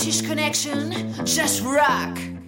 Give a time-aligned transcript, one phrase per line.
[0.00, 2.39] British connection, just rock.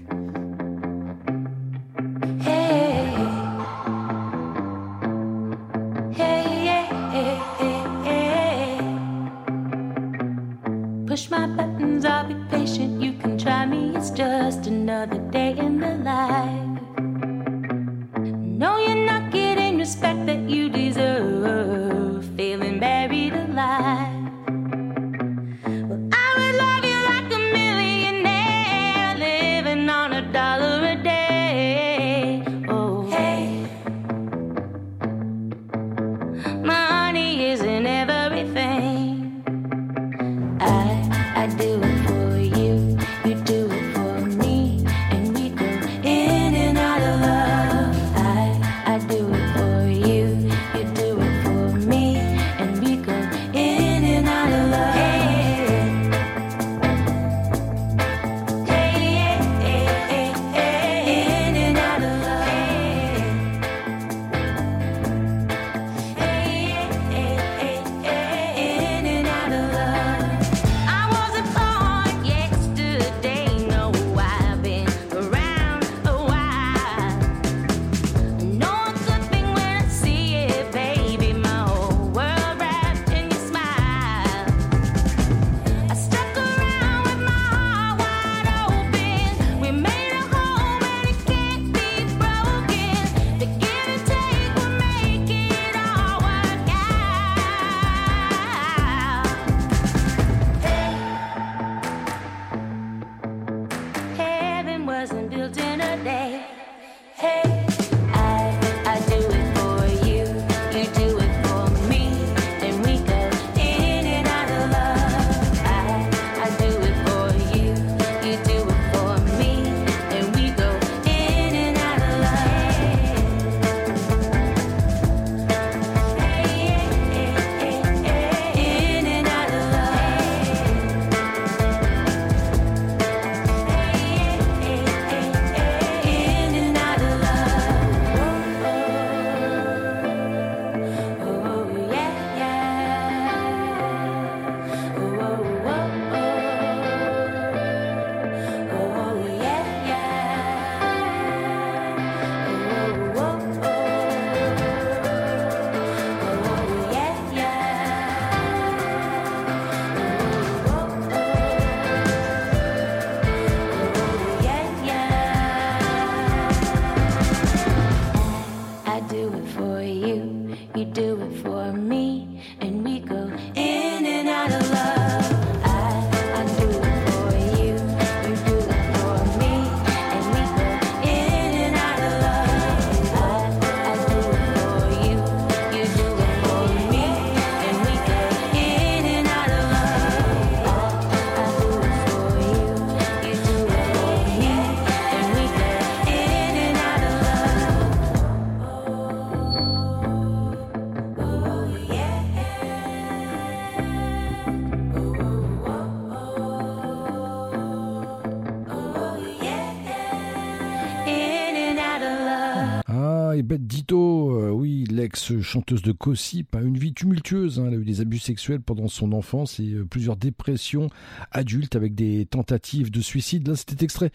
[214.93, 217.59] l'ex-chanteuse de Cossip a une vie tumultueuse.
[217.59, 217.65] Hein.
[217.69, 220.89] Elle a eu des abus sexuels pendant son enfance et euh, plusieurs dépressions
[221.31, 223.49] adultes avec des tentatives de suicide.
[223.49, 224.11] Là, c'était extrait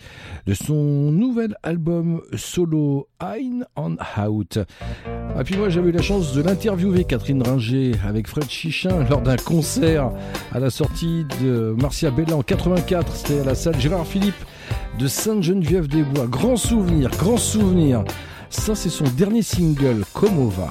[0.45, 4.57] de son nouvel album solo Ein on Out.
[4.57, 4.61] Et
[5.35, 9.21] ah, puis moi, j'avais eu la chance de l'interviewer, Catherine Ringer, avec Fred Chichin lors
[9.21, 10.11] d'un concert
[10.51, 13.15] à la sortie de Marcia Bella en 84.
[13.15, 14.35] C'était à la salle Gérard Philippe
[14.99, 16.27] de Sainte-Geneviève-des-Bois.
[16.27, 18.03] Grand souvenir, grand souvenir.
[18.49, 20.69] Ça, c'est son dernier single, Como va.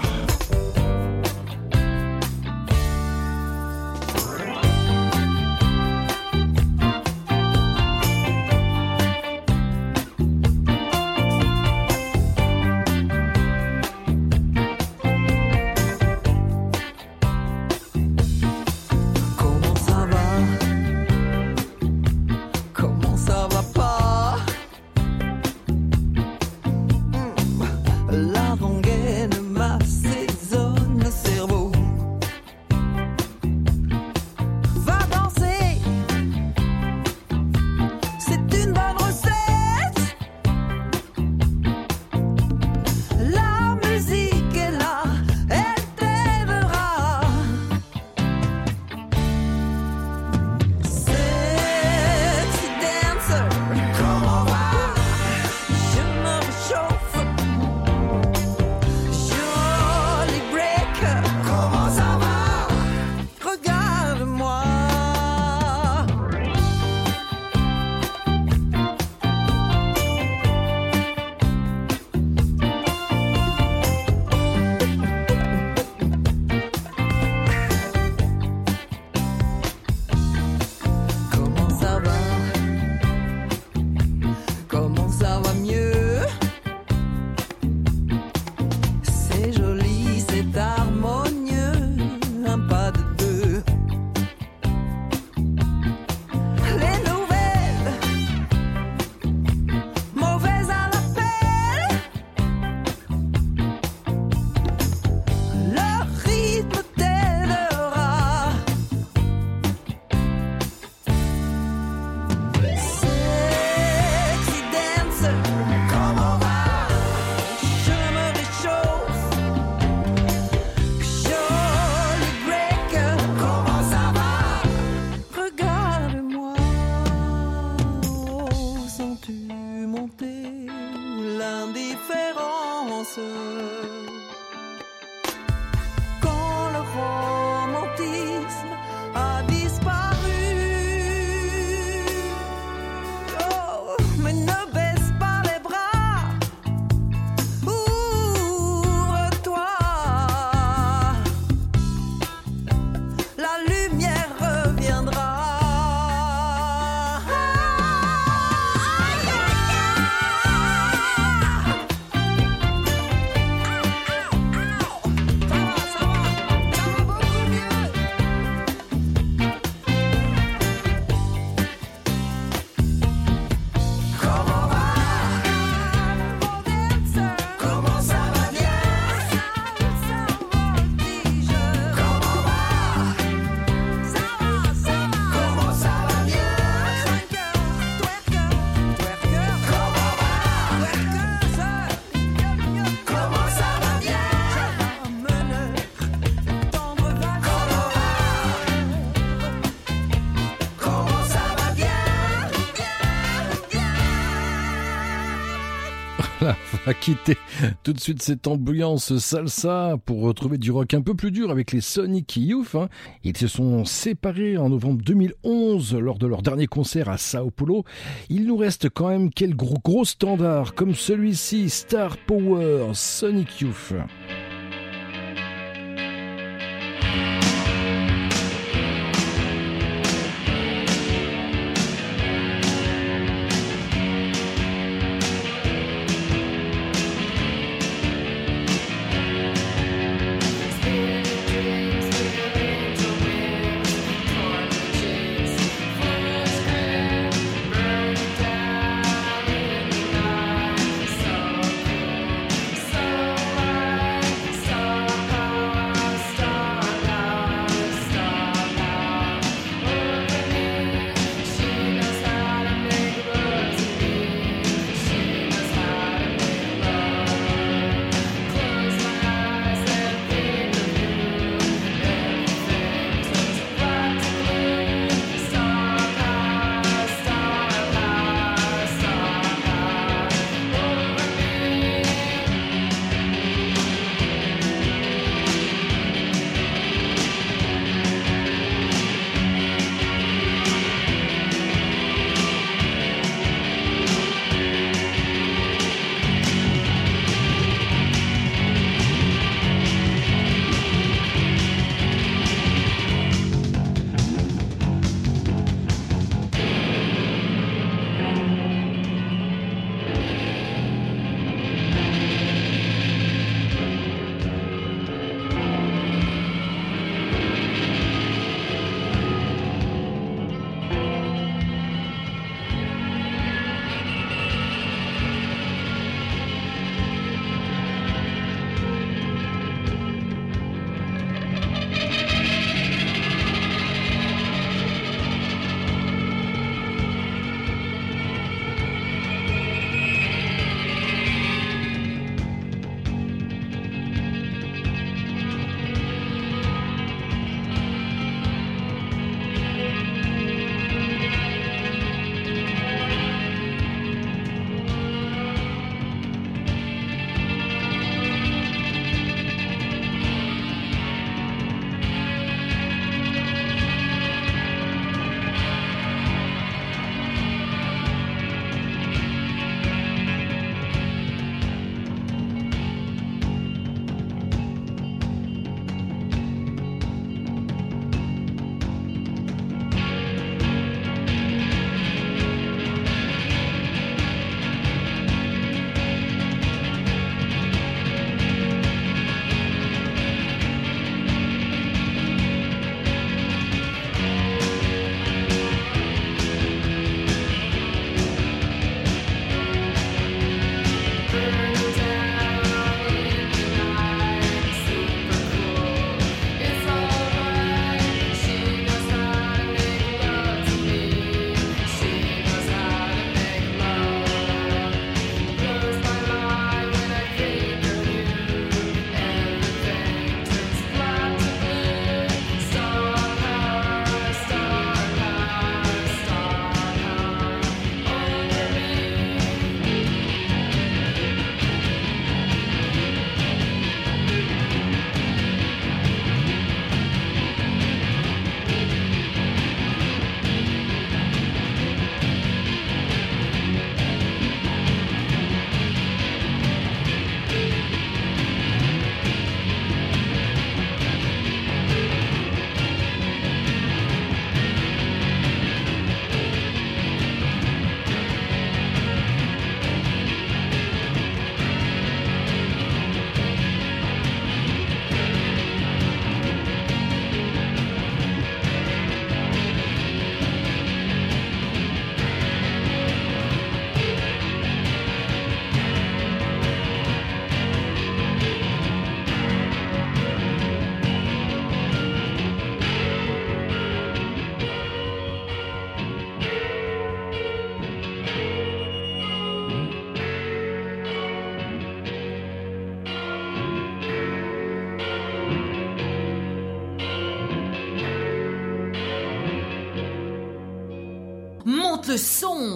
[206.86, 207.36] Va quitter
[207.82, 211.72] tout de suite cette ambiance salsa pour retrouver du rock un peu plus dur avec
[211.72, 212.76] les Sonic Youth.
[212.76, 212.88] Hein.
[213.24, 217.84] Ils se sont séparés en novembre 2011 lors de leur dernier concert à Sao Paulo.
[218.28, 223.92] Il nous reste quand même quelques gros, gros standards comme celui-ci, Star Power, Sonic Youth.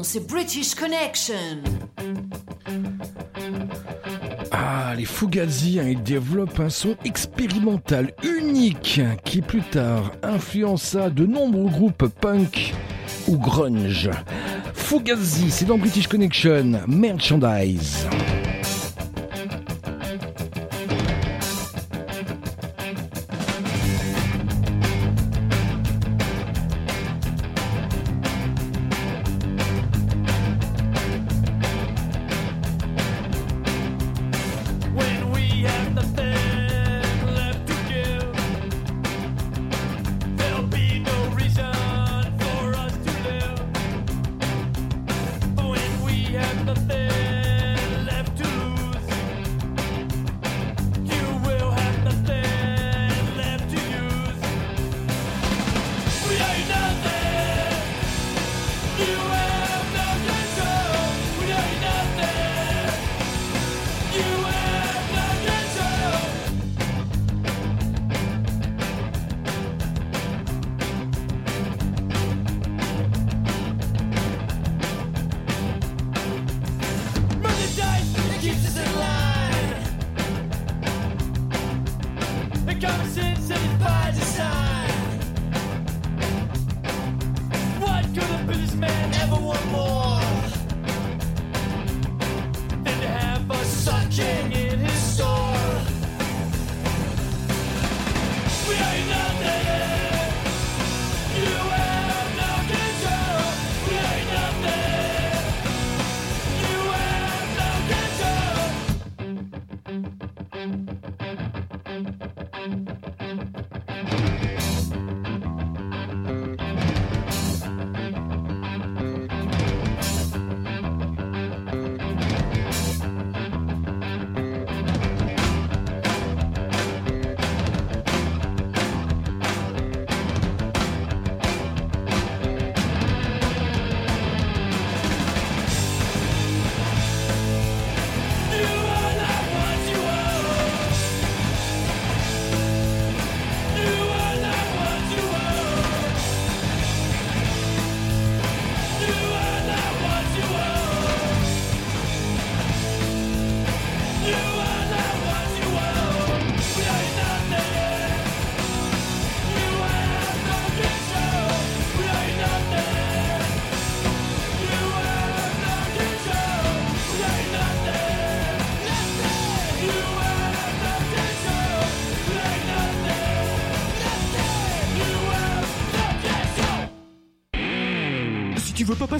[0.03, 1.35] c'est British Connection.
[4.53, 11.27] Ah, les Fugazi, hein, ils développent un son expérimental unique qui plus tard influença de
[11.27, 12.75] nombreux groupes punk
[13.29, 14.11] ou grunge.
[14.75, 18.07] Fugazi, c'est dans British Connection, Merchandise.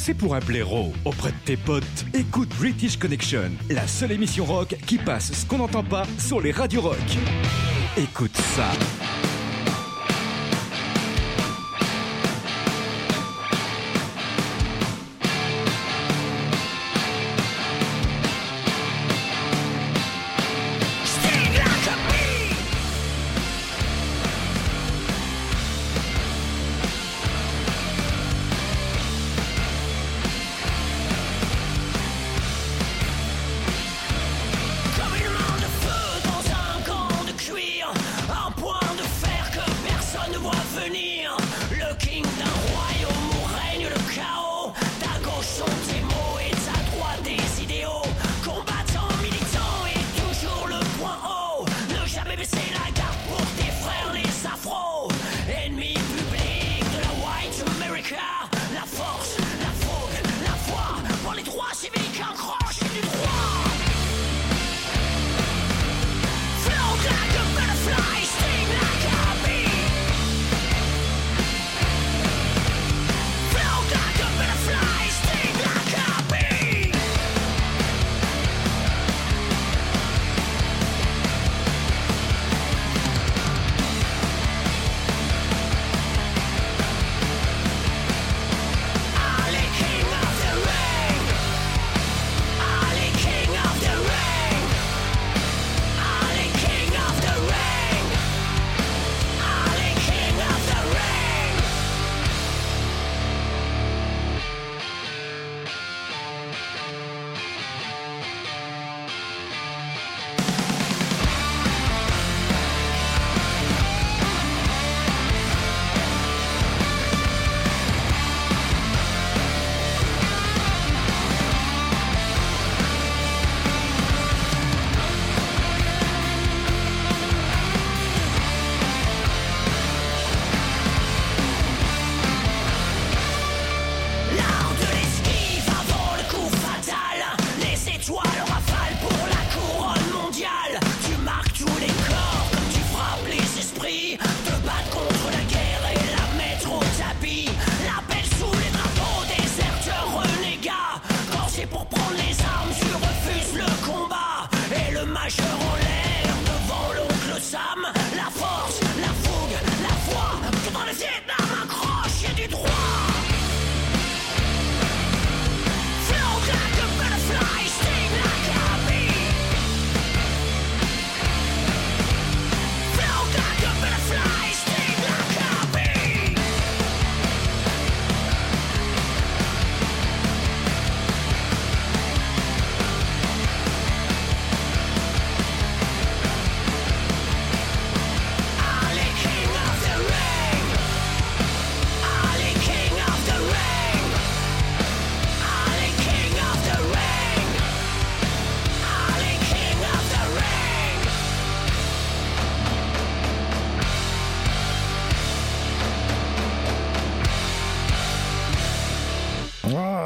[0.03, 4.75] C'est pour un blaireau auprès de tes potes, écoute British Connection, la seule émission rock
[4.87, 6.97] qui passe ce qu'on n'entend pas sur les radios rock.
[7.99, 8.71] Écoute ça.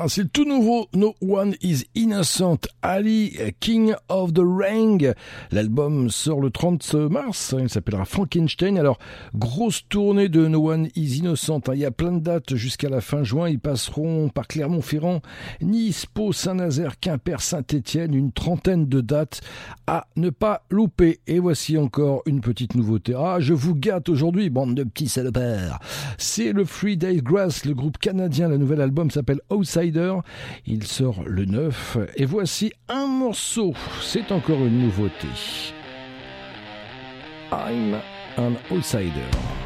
[0.05, 5.15] Ah, c'est le tout nouveau No One Is Innocent, Ali, King of the Ring.
[5.51, 8.77] L'album sort le 30 mars, il s'appellera Frankenstein.
[8.77, 8.99] Alors,
[9.35, 11.73] grosse tournée de No One Is Innocent, hein.
[11.73, 13.49] il y a plein de dates jusqu'à la fin juin.
[13.49, 15.23] Ils passeront par Clermont-Ferrand,
[15.63, 19.41] Nice, Pau, Saint-Nazaire, Quimper, Saint-Étienne, une trentaine de dates
[19.87, 21.21] à ne pas louper.
[21.27, 23.15] Et voici encore une petite nouveauté.
[23.17, 25.81] Ah, je vous gâte aujourd'hui, bande de petits salopards.
[26.19, 28.51] C'est le Free Days Grass, le groupe canadien.
[28.51, 29.41] Le nouvel album s'appelle
[30.67, 31.99] Il sort le 9.
[32.17, 33.73] Et voici un morceau.
[34.01, 35.29] C'est encore une nouveauté.
[37.53, 38.01] I'm
[38.37, 39.64] an outsider.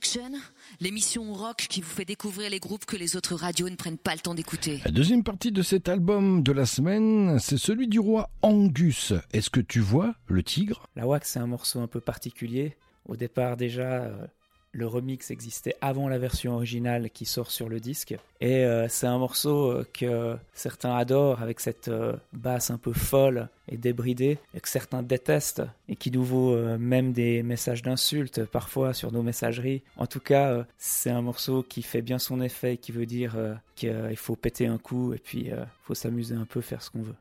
[0.00, 0.40] Connection,
[0.80, 4.14] l'émission rock qui vous fait découvrir les groupes que les autres radios ne prennent pas
[4.14, 4.80] le temps d'écouter.
[4.84, 9.12] La deuxième partie de cet album de la semaine, c'est celui du roi Angus.
[9.32, 10.86] Est-ce que tu vois le tigre?
[10.96, 12.76] La wax, c'est un morceau un peu particulier.
[13.06, 14.26] Au départ, déjà, euh,
[14.72, 18.14] le remix existait avant la version originale qui sort sur le disque.
[18.40, 22.92] Et euh, c'est un morceau euh, que certains adorent avec cette euh, basse un peu
[22.92, 28.44] folle et débridée, et que certains détestent, et qui nous vaut même des messages d'insultes
[28.44, 29.82] parfois sur nos messageries.
[29.96, 33.36] En tout cas, c'est un morceau qui fait bien son effet, qui veut dire
[33.80, 37.02] qu'il faut péter un coup, et puis euh, faut s'amuser un peu, faire ce qu'on
[37.02, 37.14] veut.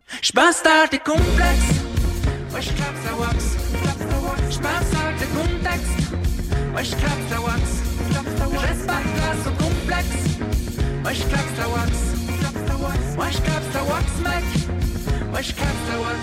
[0.99, 1.98] Complexes.
[2.53, 3.57] Ouais, j'clape sa wax.
[4.49, 6.11] J'pense à tes contextes.
[6.75, 7.61] Ouais, j'clape sa wax.
[8.51, 10.23] Laisse pas de place au complexe.
[11.05, 11.91] Ouais, j'clape sa wax.
[13.17, 14.45] Ouais, j'clape sa wax, mec.
[15.33, 16.19] Ouais, j'clape sa wax.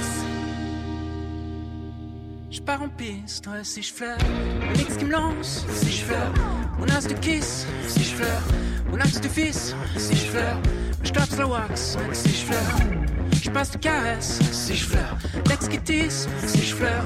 [2.50, 4.18] J'pars en piste, ouais, si j'flaire.
[4.60, 6.32] Le mix qui me lance, si j'flaire.
[6.78, 8.42] Mon as de kiss, si j'flaire.
[8.90, 10.58] Mon axe de fils, si j'flaire.
[11.02, 13.15] J'clape sa wax, mec, si j'flaire.
[13.46, 15.16] Je passe caresse si je fleure.
[15.48, 17.04] L'ex qui tisse si je fleure.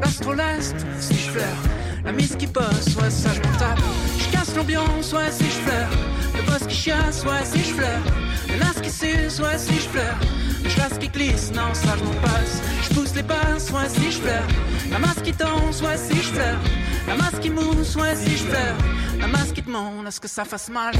[0.00, 1.62] L'astroleste si je fleure.
[2.04, 3.80] La mise qui bosse, ouais, ça je m'en tape.
[4.16, 5.88] Je casse l'ambiance, ouais, si je fleure.
[6.36, 8.02] Le boss qui chasse, ouais, si je fleure.
[8.48, 10.16] Le las qui suce, ouais, si je fleure.
[10.62, 12.62] Le chasse qui glisse, non, ça je m'en passe.
[12.88, 14.46] Je pousse les passes, ouais, si je fleure.
[14.92, 16.58] La masse qui danse, ouais, si je fleure.
[17.06, 18.76] La masse qui mousse, ouais, si je fleure.
[19.18, 20.94] La masse qui demande à ce que ça fasse mal.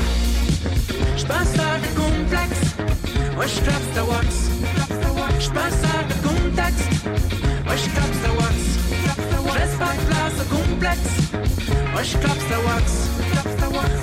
[1.16, 2.74] Je passe à des complexes.
[3.38, 4.26] Ouais, je clappe ta wax.
[5.38, 6.90] Je passe à des contextes.
[7.68, 8.54] Ouais, je clappe ta wax.
[9.46, 11.10] Je laisse pas de place au complexe.
[11.96, 13.10] Ouais, je clappe ta wax.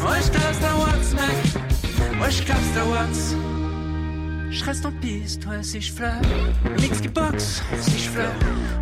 [0.07, 2.19] Wesh club Starbucks, mec.
[2.21, 3.56] Wesh club Starbucks.
[4.49, 6.21] Je reste en piste, ouais, si je fleure.
[6.63, 8.33] Le mix qui boxe, si je fleure.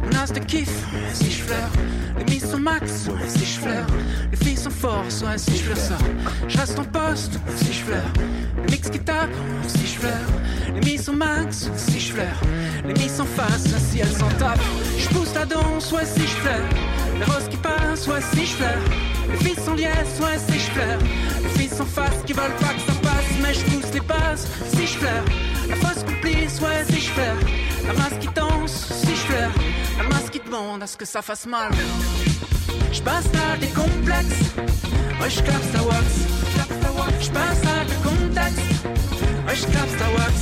[0.04, 0.70] Mon as de kiff,
[1.14, 1.70] si je fleure.
[2.18, 3.88] Les mises sont max, ouais, si je fleure.
[4.32, 5.98] Les filles sont force, ouais, si je fleure ça.
[6.48, 8.14] Je reste en poste, si je fleure.
[8.58, 9.30] Le mix qui tape,
[9.68, 10.30] si je fleure.
[10.74, 12.42] Les mises sont max, si je fleure.
[12.86, 14.60] Les mises sont face, ouais, si elles s'en tapent.
[14.98, 16.70] Je pousse la danse, ouais, si je fleure.
[17.18, 19.15] Les roses qui passent, ouais, si je fleure.
[19.30, 21.00] Les filles sont liesses, ouais, si je fleure.
[21.44, 24.48] Les filles sont face qui veulent pas que ça passe, mais je pousse les passes,
[24.74, 25.26] si je fleure.
[25.70, 27.38] La fausse complice, ouais, si je fleure.
[27.88, 29.52] La masse qui danse, si je fleure.
[29.98, 31.72] La masse qui demande à ce que ça fasse mal.
[32.92, 34.54] Je passe là des complexes.
[35.22, 36.06] Ouais, je la wax.
[37.22, 37.96] Je passe là des.
[39.56, 40.36] Ouais, je capte la wax.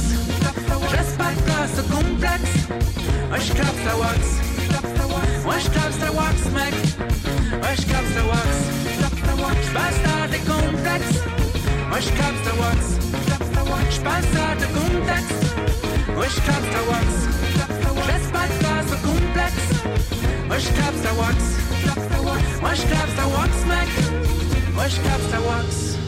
[0.90, 2.54] Je laisse pas de place au complexe.
[3.32, 4.20] Ouais, je capte la wax.
[5.46, 6.74] Ouais, je capte la wax, mec.
[7.62, 8.50] Ouais, je capte la wax.
[9.62, 11.20] Je passe là des complexes.
[11.92, 12.80] Ouais, je capte la wax.
[13.92, 15.44] Je passe à de contexte.
[16.18, 17.10] Ouais, je capte la wax.
[17.86, 19.70] Je laisse pas de place au complexe.
[20.50, 21.38] Ouais, je capte la wax.
[22.64, 23.90] Ouais, je capte la wax, mec.
[24.76, 26.03] Ouais, je capte la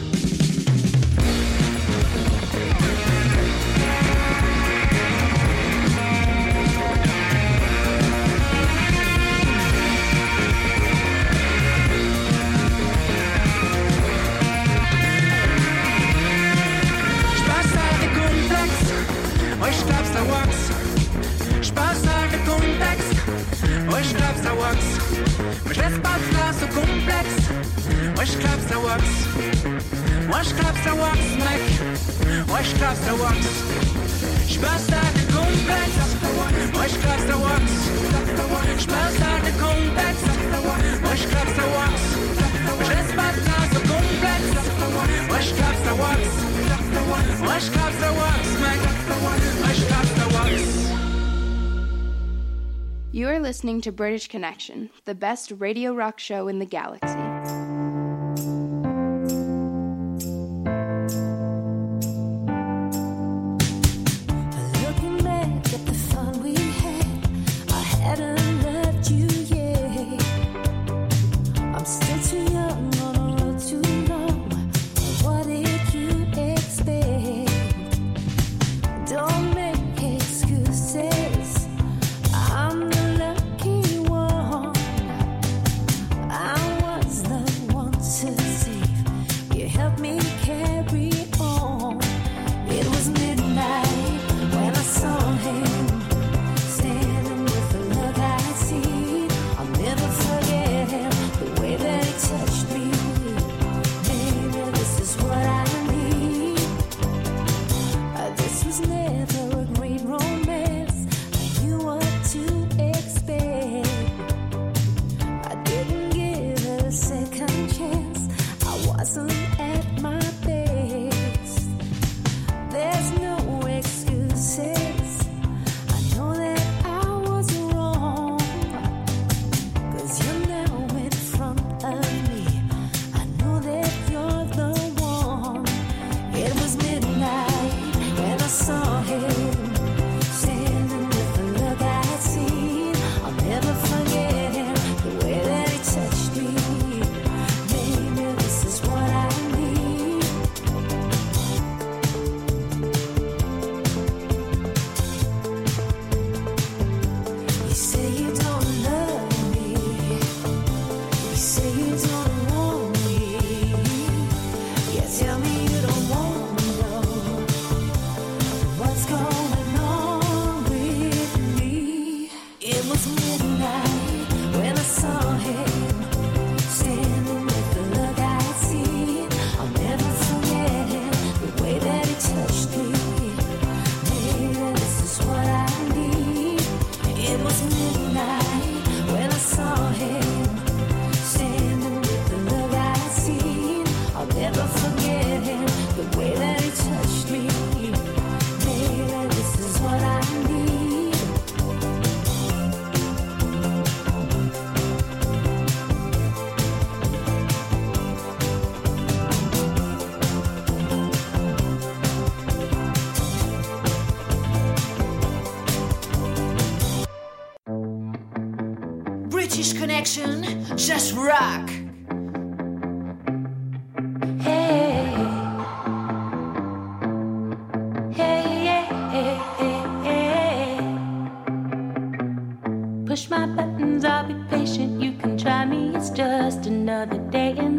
[28.96, 30.26] wax.
[30.28, 31.62] Moi, je capte la wax, mec.
[32.48, 33.38] Ouais, je capte la wax.
[34.48, 36.14] Je passe à des complexes.
[36.74, 37.62] Ouais, je capte la wax.
[38.78, 40.26] Je passe à des contextes.
[41.04, 41.94] Ouais, je capte la wax.
[42.78, 44.52] Mais je laisse pas de place au complexe.
[45.30, 46.20] Ouais, je capte la wax.
[47.40, 48.80] Ouais, je capte la wax, mec.
[49.64, 50.62] Ouais, je capte la wax.
[53.12, 57.25] You are listening to British Connection, the best radio rock show in the galaxy.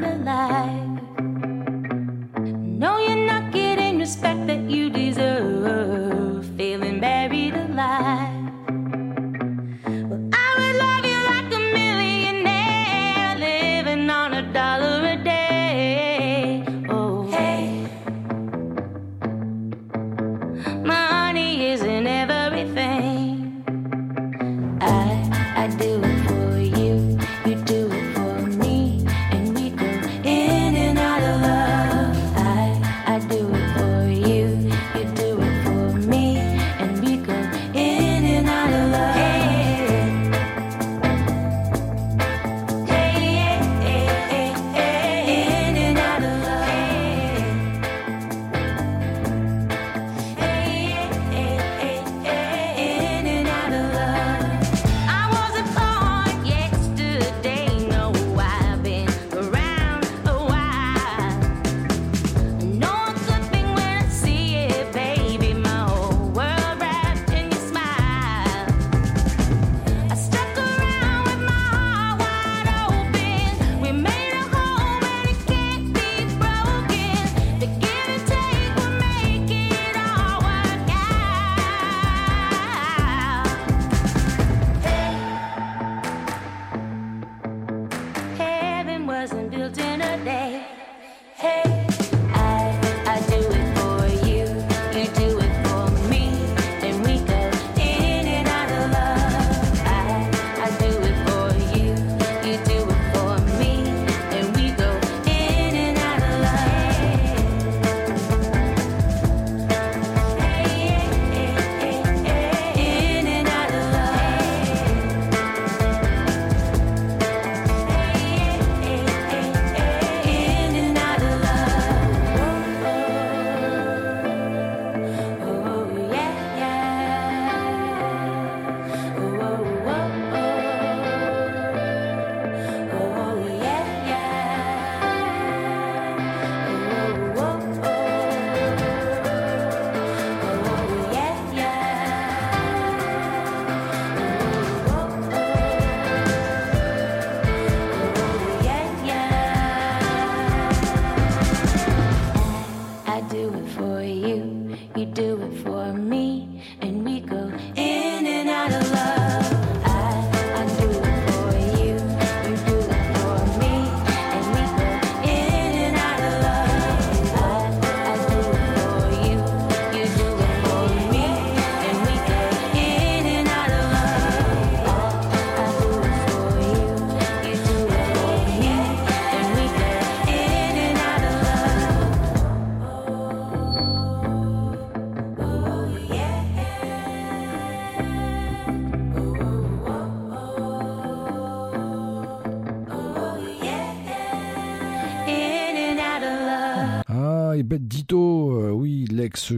[0.03, 0.96] alive.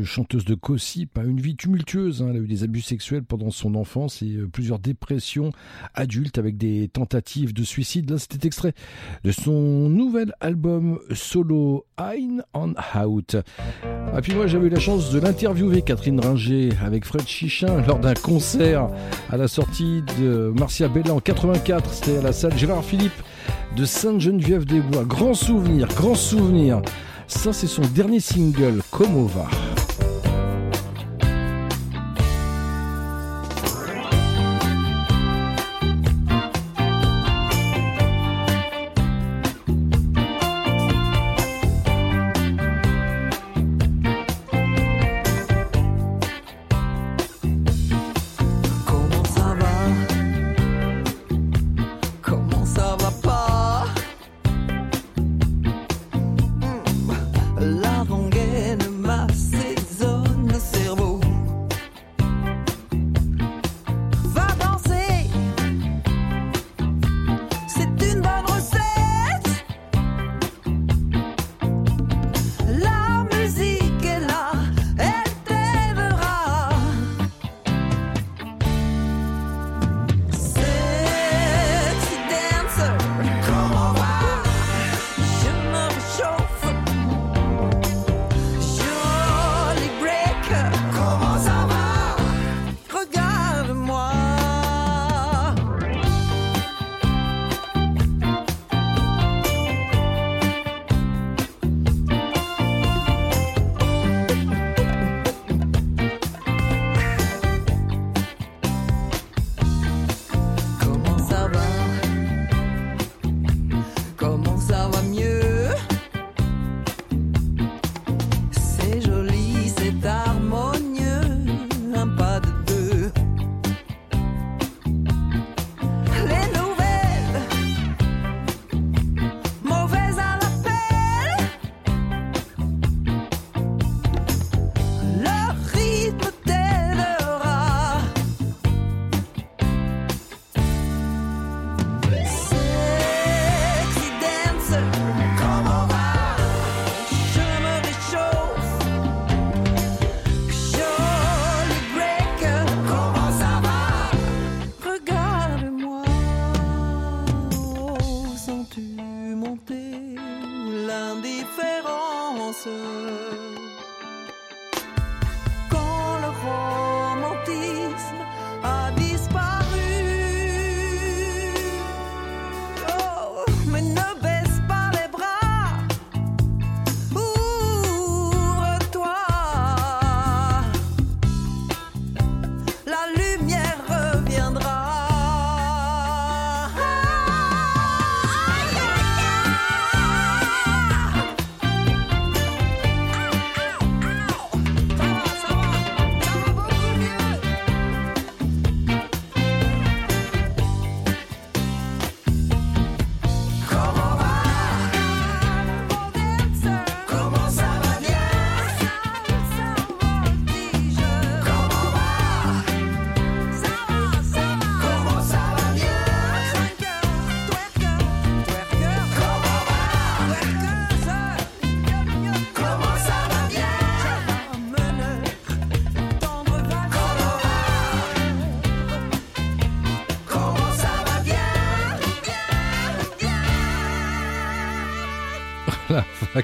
[0.03, 2.21] Chanteuse de Gossip a une vie tumultueuse.
[2.21, 2.27] Hein.
[2.29, 5.51] Elle a eu des abus sexuels pendant son enfance et euh, plusieurs dépressions
[5.93, 8.09] adultes avec des tentatives de suicide.
[8.09, 8.73] Là, c'était extrait
[9.23, 13.37] de son nouvel album solo Ein on Out.
[14.13, 17.99] Ah, puis moi, j'avais eu la chance de l'interviewer, Catherine Ringer, avec Fred Chichin lors
[17.99, 18.89] d'un concert
[19.29, 21.93] à la sortie de Marcia Bella en 84.
[21.93, 23.11] C'était à la salle Gérard Philippe
[23.75, 25.05] de Sainte-Geneviève-des-Bois.
[25.05, 26.81] Grand souvenir, grand souvenir.
[27.27, 29.47] Ça, c'est son dernier single, Como va.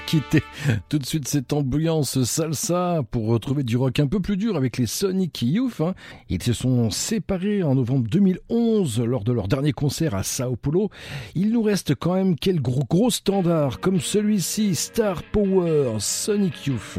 [0.06, 0.42] Quitter
[0.88, 4.78] tout de suite cette ambiance salsa pour retrouver du rock un peu plus dur avec
[4.78, 5.80] les Sonic Youth.
[5.80, 5.94] hein.
[6.28, 10.90] Ils se sont séparés en novembre 2011 lors de leur dernier concert à Sao Paulo.
[11.34, 16.98] Il nous reste quand même quelques gros, gros standards comme celui-ci, Star Power, Sonic Youth.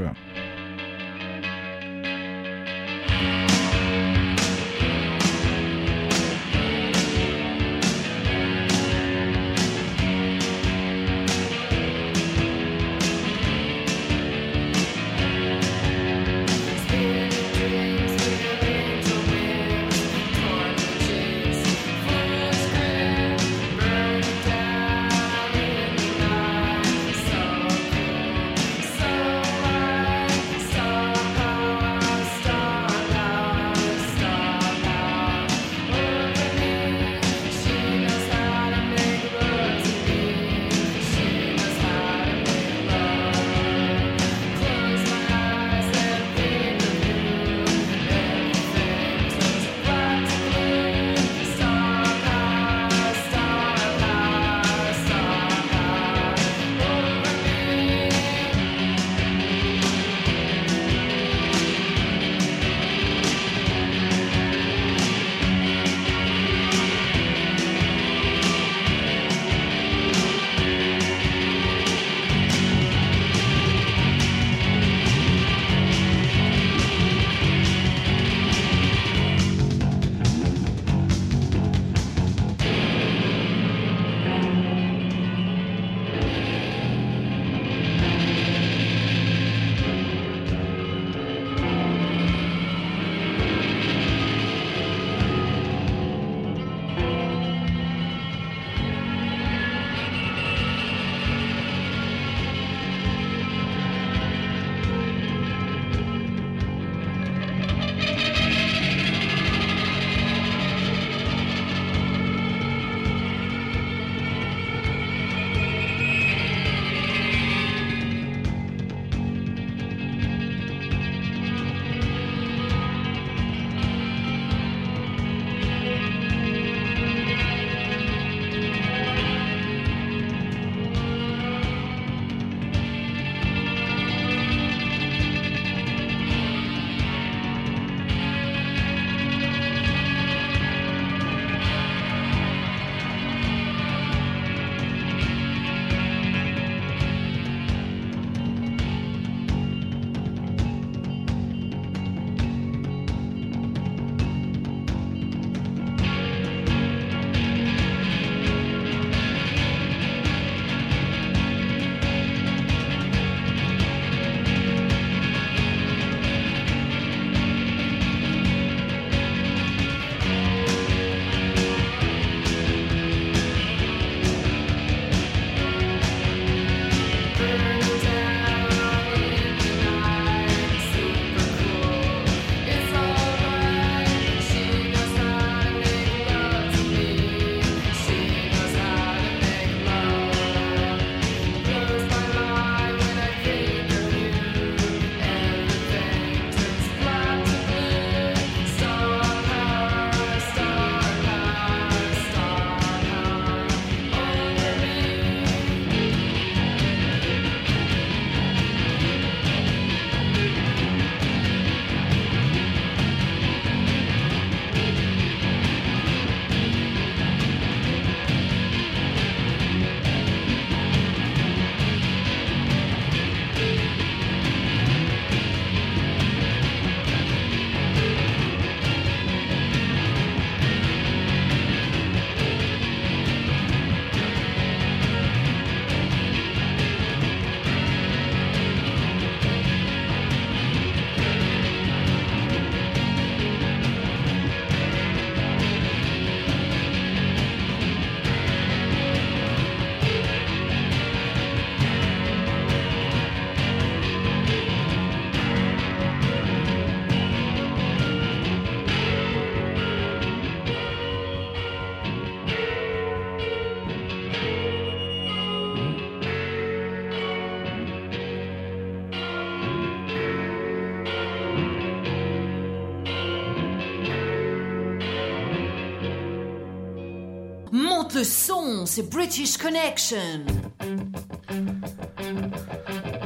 [278.88, 280.45] c'est British Connection.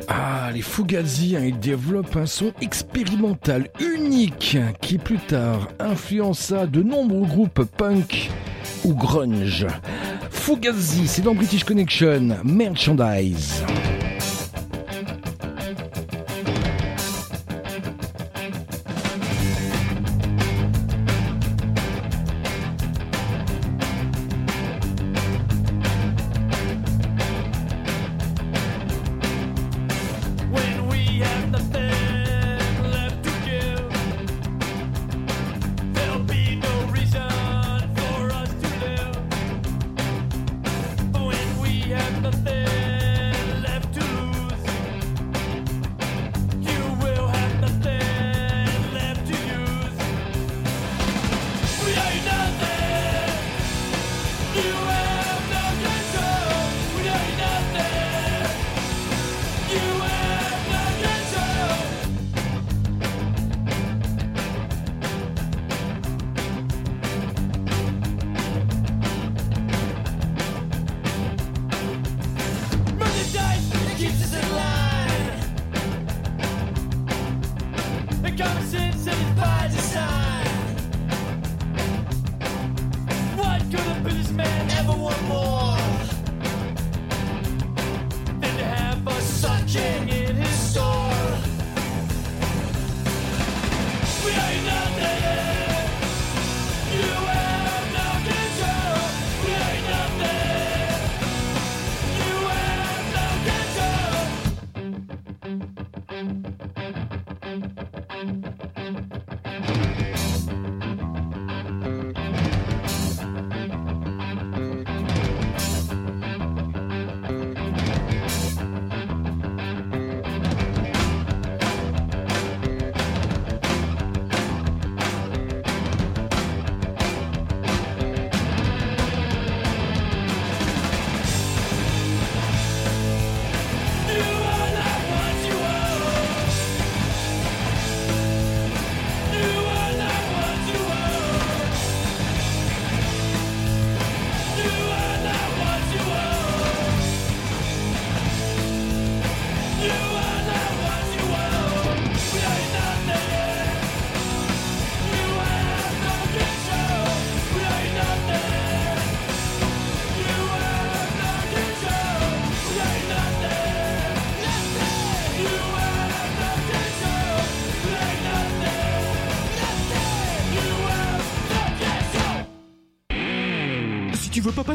[0.08, 6.82] Ah, les Fugazi, hein, ils développent un son expérimental unique qui plus tard influença de
[6.82, 8.32] nombreux groupes punk
[8.84, 9.68] ou grunge.
[10.32, 13.64] Fugazi, c'est dans British Connection, Merchandise.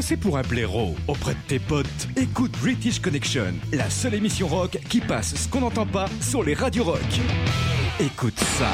[0.07, 4.77] C'est pour un blaireau auprès de tes potes Écoute British Connection, la seule émission rock
[4.87, 7.01] qui passe ce qu'on n'entend pas sur les radios rock.
[7.99, 8.71] Écoute ça.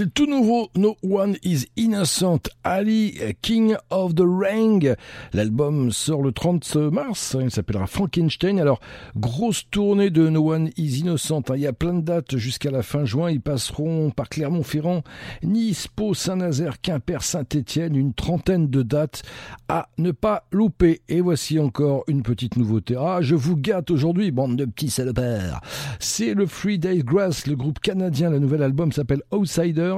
[0.00, 4.94] C'est tout nouveau No One Is Innocent, Ali, King of the Ring.
[5.34, 8.58] L'album sort le 30 mars, il s'appellera Frankenstein.
[8.60, 8.80] Alors,
[9.14, 11.54] grosse tournée de No One Is Innocent, hein.
[11.56, 13.30] il y a plein de dates jusqu'à la fin juin.
[13.30, 15.02] Ils passeront par Clermont-Ferrand,
[15.42, 19.22] Nice, Pau, Saint-Nazaire, Quimper, Saint-Étienne, une trentaine de dates
[19.68, 21.02] à ne pas louper.
[21.10, 22.96] Et voici encore une petite nouveauté.
[22.98, 25.60] Ah, je vous gâte aujourd'hui, bande de petits salopards.
[25.98, 28.30] C'est le Free Days Grass, le groupe canadien.
[28.30, 29.89] Le nouvel album s'appelle Outsider.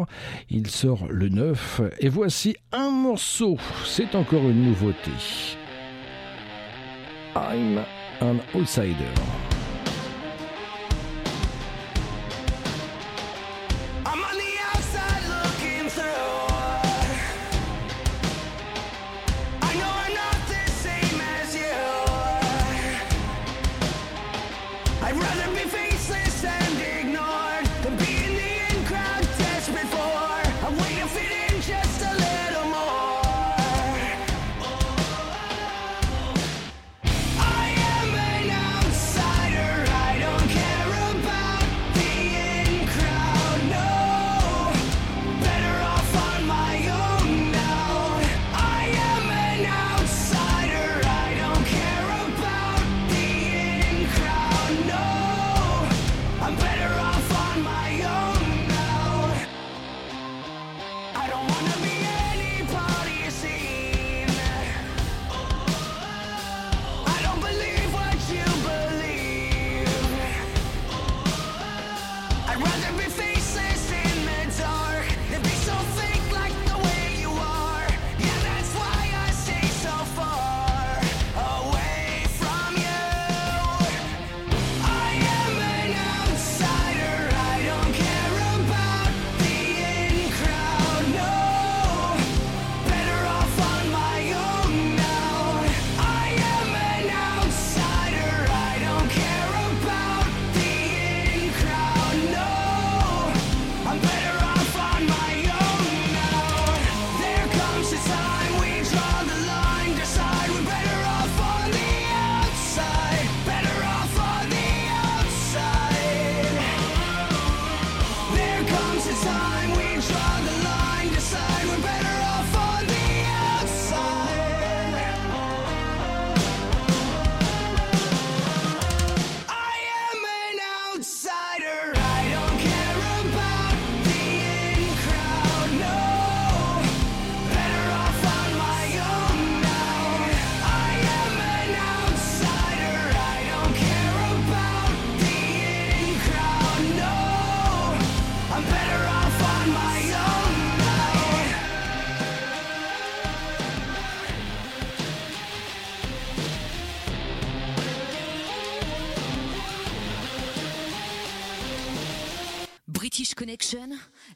[0.51, 1.82] Il sort le 9.
[2.01, 3.57] Et voici un morceau.
[3.84, 5.11] C'est encore une nouveauté.
[7.34, 7.78] I'm
[8.20, 9.51] an outsider.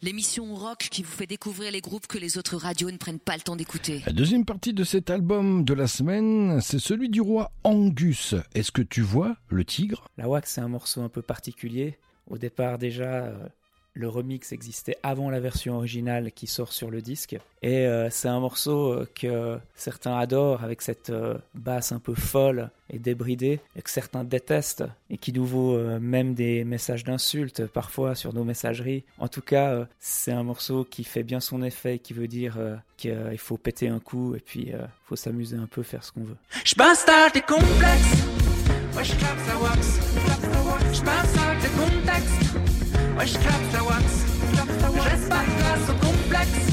[0.02, 3.34] L'émission rock qui vous fait découvrir les groupes que les autres radios ne prennent pas
[3.34, 4.02] le temps d'écouter.
[4.06, 8.34] La deuxième partie de cet album de la semaine, c'est celui du roi Angus.
[8.54, 10.08] Est-ce que tu vois le tigre?
[10.16, 11.98] La wax, c'est un morceau un peu particulier.
[12.26, 13.48] Au départ, déjà, euh,
[13.96, 17.36] le remix existait avant la version originale qui sort sur le disque.
[17.62, 22.14] Et euh, c'est un morceau euh, que certains adorent avec cette euh, basse un peu
[22.14, 27.66] folle et débridée, et que certains détestent, et qui nous vaut même des messages d'insultes
[27.66, 29.02] parfois sur nos messageries.
[29.18, 32.56] En tout cas, c'est un morceau qui fait bien son effet, qui veut dire
[32.96, 34.70] qu'il faut péter un coup et puis
[35.04, 36.36] faut s'amuser un peu, faire ce qu'on veut.
[37.08, 38.24] À tes complexes.
[38.94, 40.00] Wax.
[40.92, 42.85] J'passe à tes contextes.
[43.16, 44.04] Ouais, j'claps la wax.
[44.52, 46.66] Je laisse pas de place au complexe.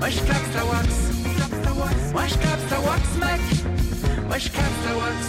[0.00, 0.88] Ouais, j'claps la wax.
[2.14, 3.00] Ouais, j'claps la wax.
[4.30, 5.26] Ouais, je capte la wax.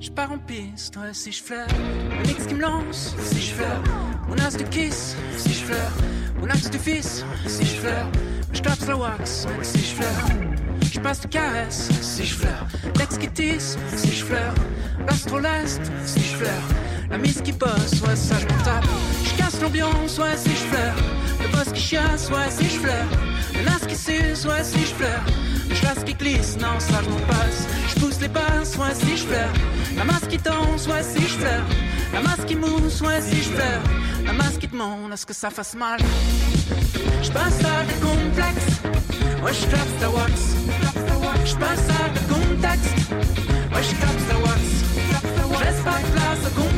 [0.00, 1.66] Je pars en piste, ouais, si je flaire.
[2.18, 3.82] Le mix qui me lance, si je flaire.
[4.28, 5.92] Mon as de kiss, si je flaire.
[6.40, 8.06] Mon axe de fils, si je flaire.
[8.52, 10.26] Je tape la wax, si je flaire.
[10.92, 12.66] Je passe de caresse, si je flaire.
[12.98, 14.54] L'ex qui tisse, si je flaire.
[15.06, 16.62] L'astroleste, si je flaire.
[17.10, 18.86] La mise qui bosse, ouais, ça je tape.
[19.24, 20.94] Je casse l'ambiance, ouais, si je flaire.
[21.42, 23.06] Le boss qui chasse, ouais, si je flaire.
[23.54, 25.24] Le las qui suce, ouais, si je flaire.
[25.68, 27.66] Je lasse qui glisse, non, ça je m'en passe.
[27.88, 29.52] Je pousse les basses, ouais, si je flaire.
[29.96, 31.64] La masse qui danse, ouais, si je flaire.
[32.12, 33.82] La masse qui mousse, ouais, si je flaire.
[34.24, 35.98] La masse qui demande à ce que ça fasse mal.
[37.22, 38.80] Je passe à des complexes.
[39.42, 40.32] Ouais, je clappe ta wax.
[41.44, 43.10] Je à des contextes.
[43.74, 44.60] Ouais, je clappe ta wax.
[45.52, 46.69] Je laisse pas de place au complexe.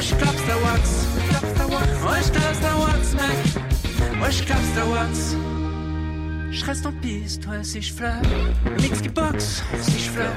[0.00, 1.06] Je clappe ta wax.
[1.22, 3.62] Je clappe ta wax, mec.
[4.90, 5.36] Wax.
[6.50, 8.20] Je reste en piste, ouais, si je flaire.
[8.64, 10.34] Le mix qui boxe, si je flaire.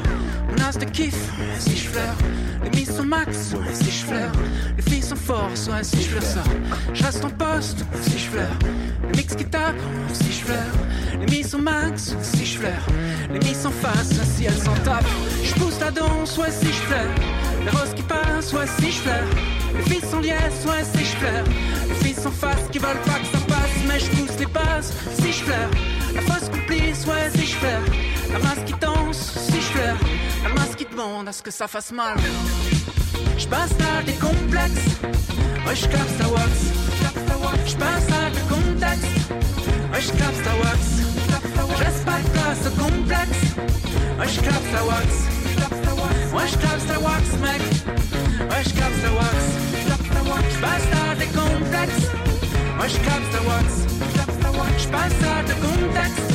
[0.49, 1.15] Mon as de kiff,
[1.59, 2.15] si je flaire.
[2.63, 4.31] Les mises sont max, ouais, si je flaire.
[4.77, 6.43] Les filles sont force, ouais, si je flaire ça.
[6.93, 8.57] Je reste en poste, si je flaire.
[9.01, 9.75] Le mix qui tape,
[10.13, 10.73] si je flaire.
[11.19, 12.85] Les mises sont max, si je flaire.
[13.31, 15.05] Les mises sont face, si elles s'en tapent.
[15.43, 17.09] Je pousse la danse, ouais, si je flaire.
[17.65, 19.25] Les roses qui passent, ouais, si je flaire.
[19.75, 21.43] Les filles sont liesses, ouais, si je flaire.
[21.89, 24.93] Les filles sont face qui veulent pas que ça passe, mais je pousse les passes,
[25.19, 25.69] si je flaire.
[26.13, 27.81] La fausse complice, ouais, si je flaire.
[28.31, 29.97] La masse qui danse, si je flaire.
[30.43, 32.17] La masse qui demande à ce que ça fasse mal.
[33.37, 34.89] Je passe à des complexes,
[35.65, 36.51] ouais, je capte ta wax.
[37.65, 39.31] Je passe à des contextes,
[39.91, 40.79] ouais, je capte ta wax.
[41.77, 43.41] Je laisse pas de place au complexe,
[44.19, 45.94] ouais, je capte ta wax.
[46.35, 47.61] Ouais, je capte ta wax, mec.
[48.49, 49.35] Ouais, je capte ta wax.
[50.51, 52.07] Je passe à des complexes,
[52.79, 53.67] ouais, je capte ta wax.
[54.77, 56.31] Je passe à de contexte,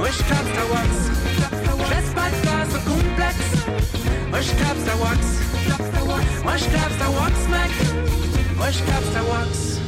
[0.00, 0.90] ouais, je capte ta wax.
[1.78, 3.50] Je laisse pas de place au complexe,
[4.32, 5.20] ouais, je capte ta wax.
[6.44, 7.72] Ouais, je capte ta wax, mec.
[8.60, 9.79] Ouais, je capte ta wax.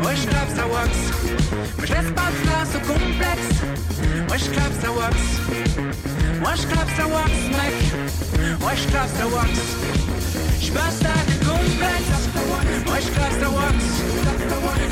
[0.04, 0.90] ouais je clappe sa wax.
[1.80, 3.50] Mais je laisse pas de place au complexe,
[4.30, 5.16] ouais je clappe sa wax.
[6.44, 7.76] Ouais je clappe sa wax mec,
[8.62, 9.52] ouais je clappe sa wax.
[10.62, 12.28] Je passe à des complexes,
[12.92, 14.83] ouais je clappe sa wax.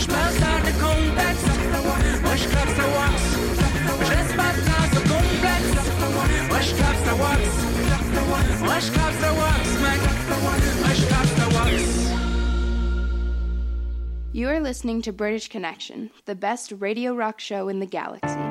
[14.41, 18.50] You are listening to British Connection, the best radio rock show in the galaxy.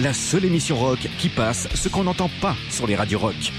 [0.00, 3.52] la seule émission rock qui passe ce qu'on n'entend pas sur les radios rock.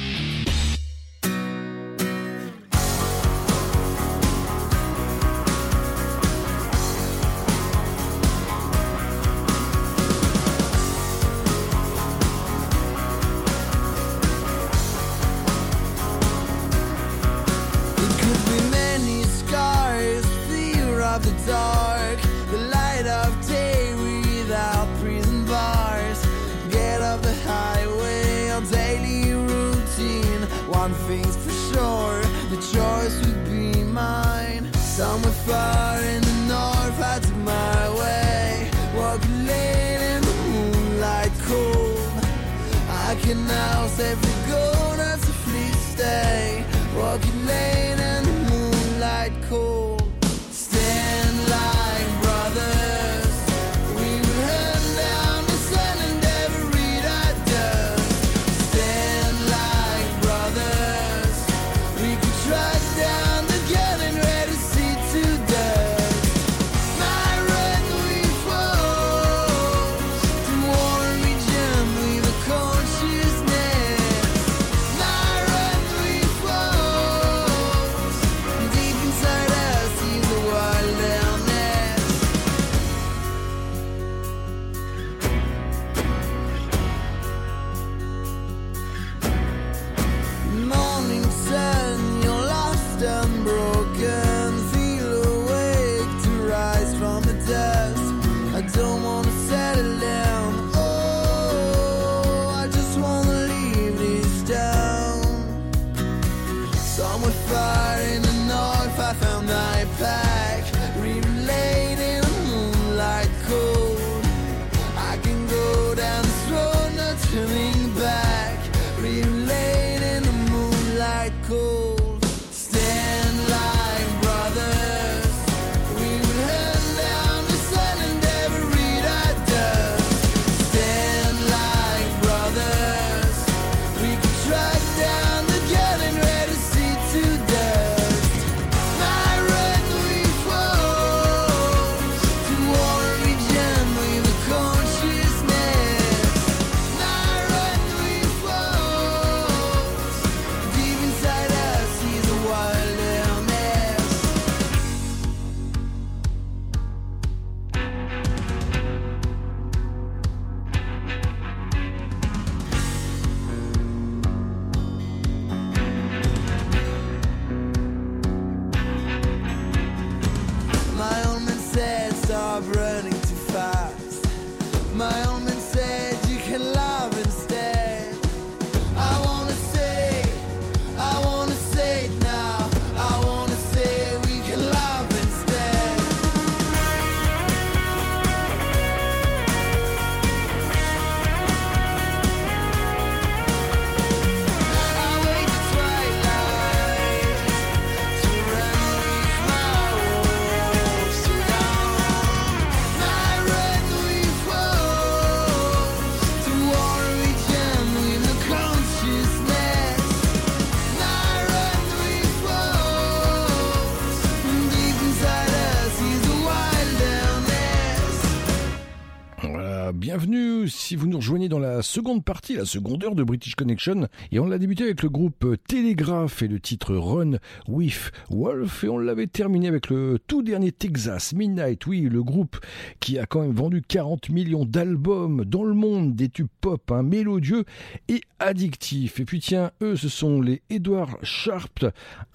[220.91, 224.09] Si vous nous rejoignez dans la seconde partie, la seconde heure de British Connection.
[224.33, 228.83] Et on l'a débuté avec le groupe Télégraphe et le titre Run with Wolf.
[228.83, 231.87] Et on l'avait terminé avec le tout dernier Texas Midnight.
[231.87, 232.57] Oui, le groupe
[232.99, 237.03] qui a quand même vendu 40 millions d'albums dans le monde, des tubes pop, hein,
[237.03, 237.63] mélodieux
[238.09, 239.21] et addictifs.
[239.21, 241.85] Et puis tiens, eux, ce sont les Edward Sharp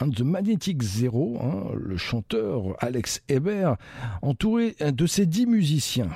[0.01, 3.77] and the Magnetic Zero, hein, le chanteur Alex Hébert,
[4.23, 6.09] entouré de ses dix musiciens.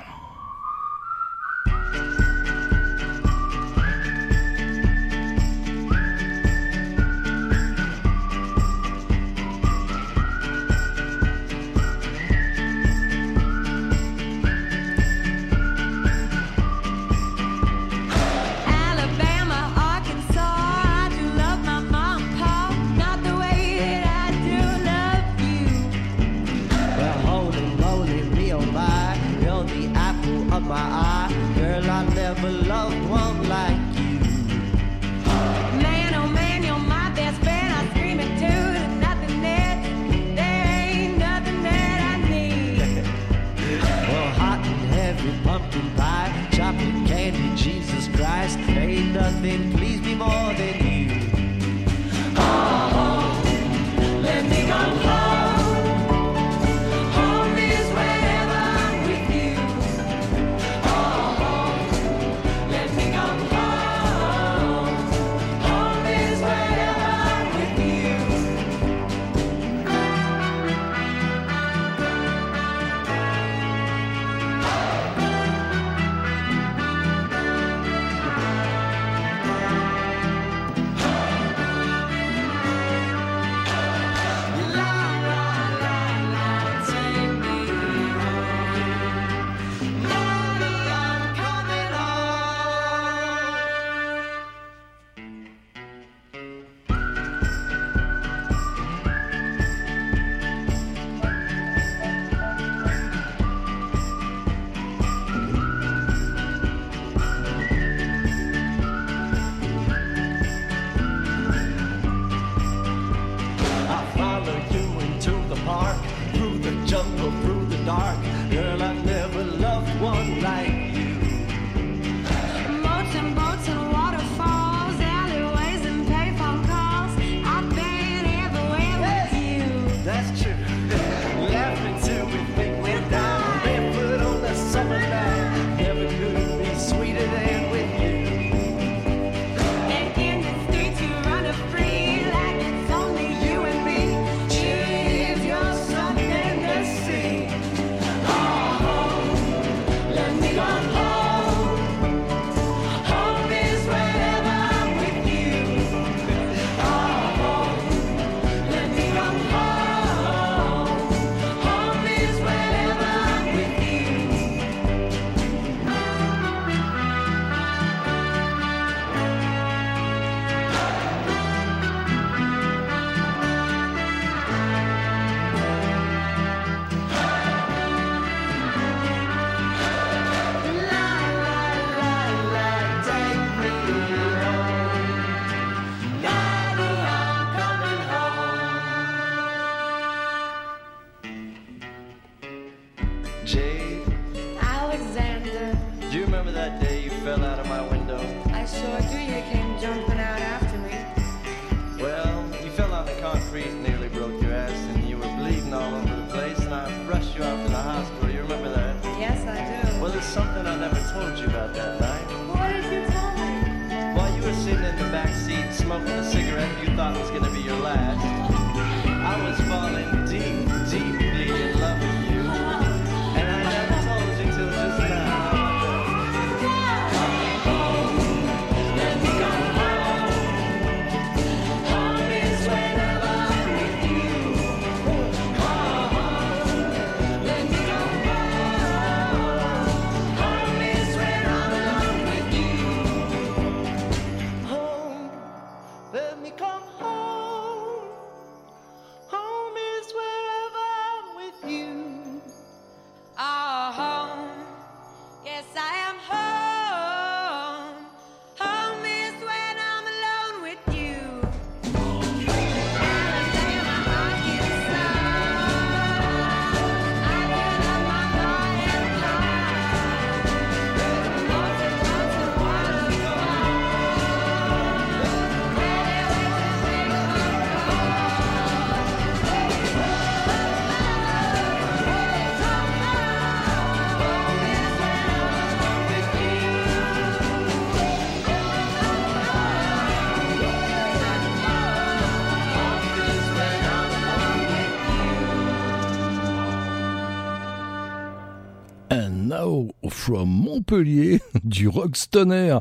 [300.21, 302.77] from Montpellier, du Rockstoner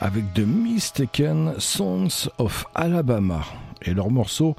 [0.00, 3.44] avec The Mistaken Songs of Alabama
[3.82, 4.54] et leur morceau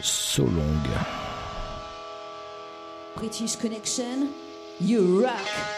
[0.00, 0.80] So Long.
[3.16, 4.28] British Connection,
[4.80, 5.77] you rock!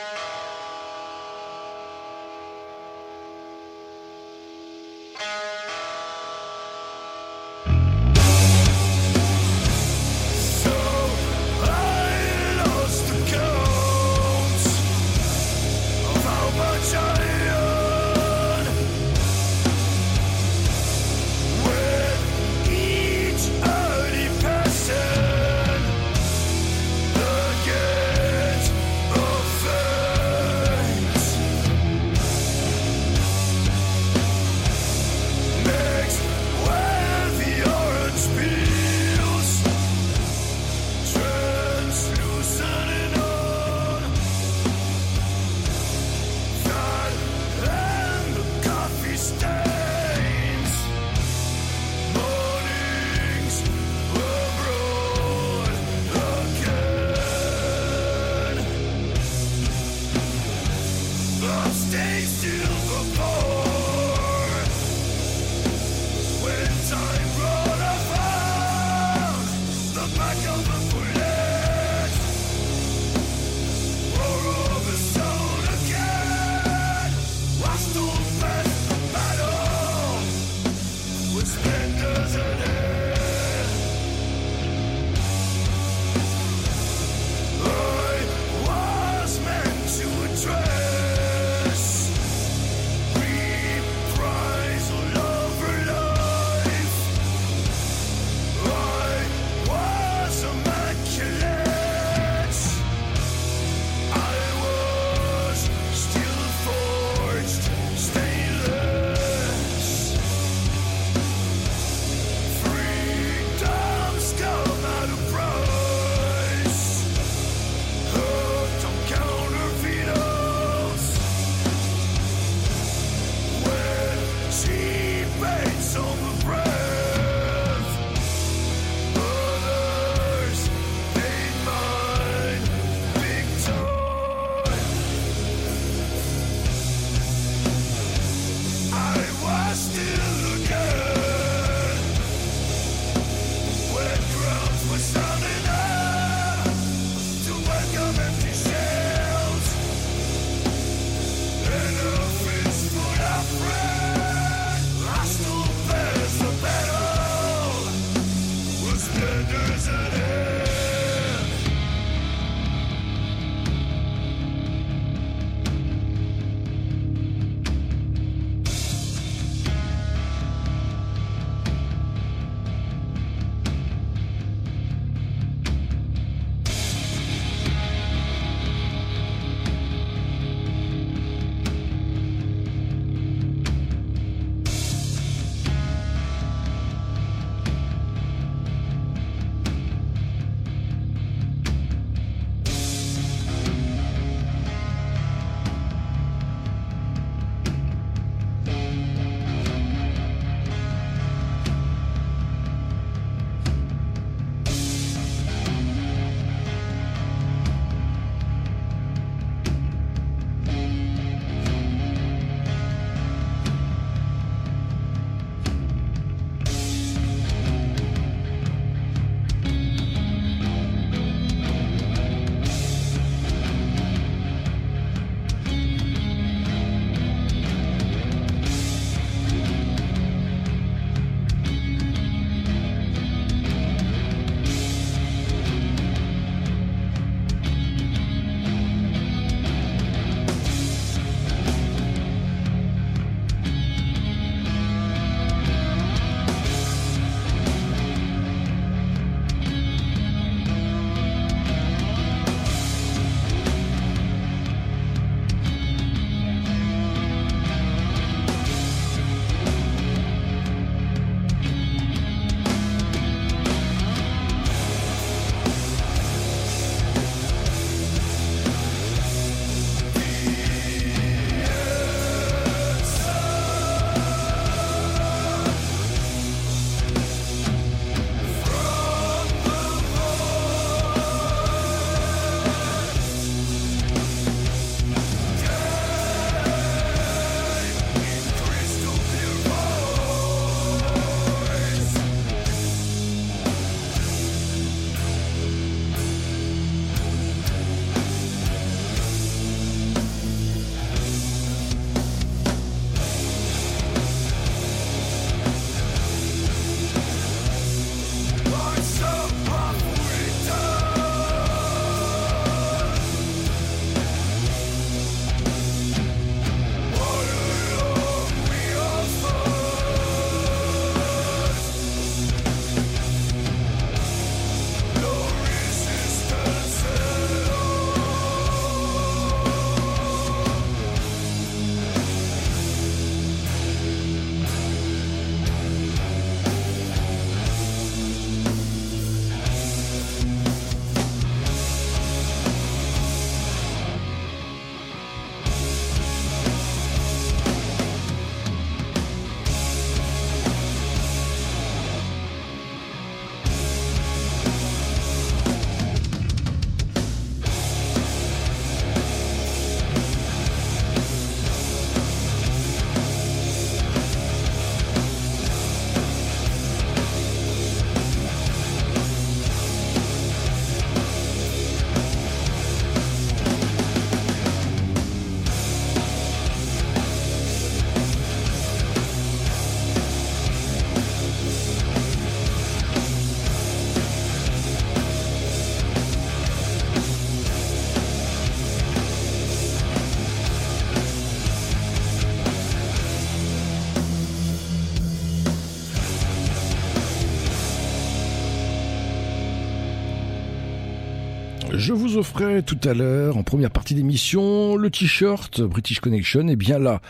[402.11, 406.67] Je vous offrais tout à l'heure, en première partie d'émission, le t-shirt British Connection.
[406.67, 407.21] Et bien là,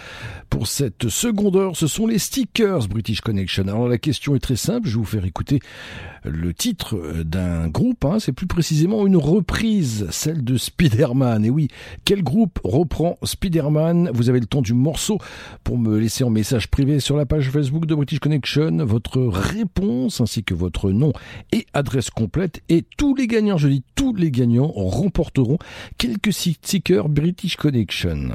[0.60, 3.62] pour cette seconde heure, ce sont les stickers British Connection.
[3.62, 5.58] Alors la question est très simple, je vais vous faire écouter
[6.22, 8.18] le titre euh, d'un groupe, hein.
[8.20, 11.46] c'est plus précisément une reprise, celle de Spider-Man.
[11.46, 11.68] Et oui,
[12.04, 14.10] quel groupe reprend Spider-Man?
[14.12, 15.16] Vous avez le temps du morceau
[15.64, 20.20] pour me laisser en message privé sur la page Facebook de British Connection votre réponse
[20.20, 21.14] ainsi que votre nom
[21.52, 22.60] et adresse complète.
[22.68, 25.56] Et tous les gagnants, je dis tous les gagnants, remporteront
[25.96, 28.34] quelques stickers British Connection.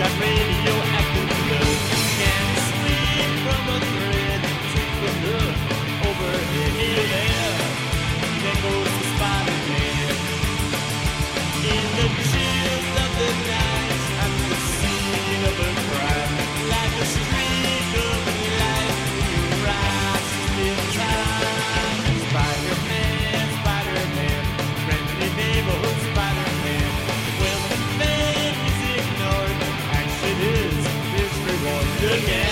[0.00, 0.59] got many
[32.00, 32.49] good game.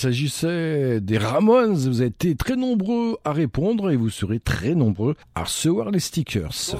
[0.00, 1.74] Il s'agissait des Ramones.
[1.74, 6.00] Vous avez été très nombreux à répondre et vous serez très nombreux à recevoir les
[6.00, 6.54] stickers.
[6.54, 6.78] Ça,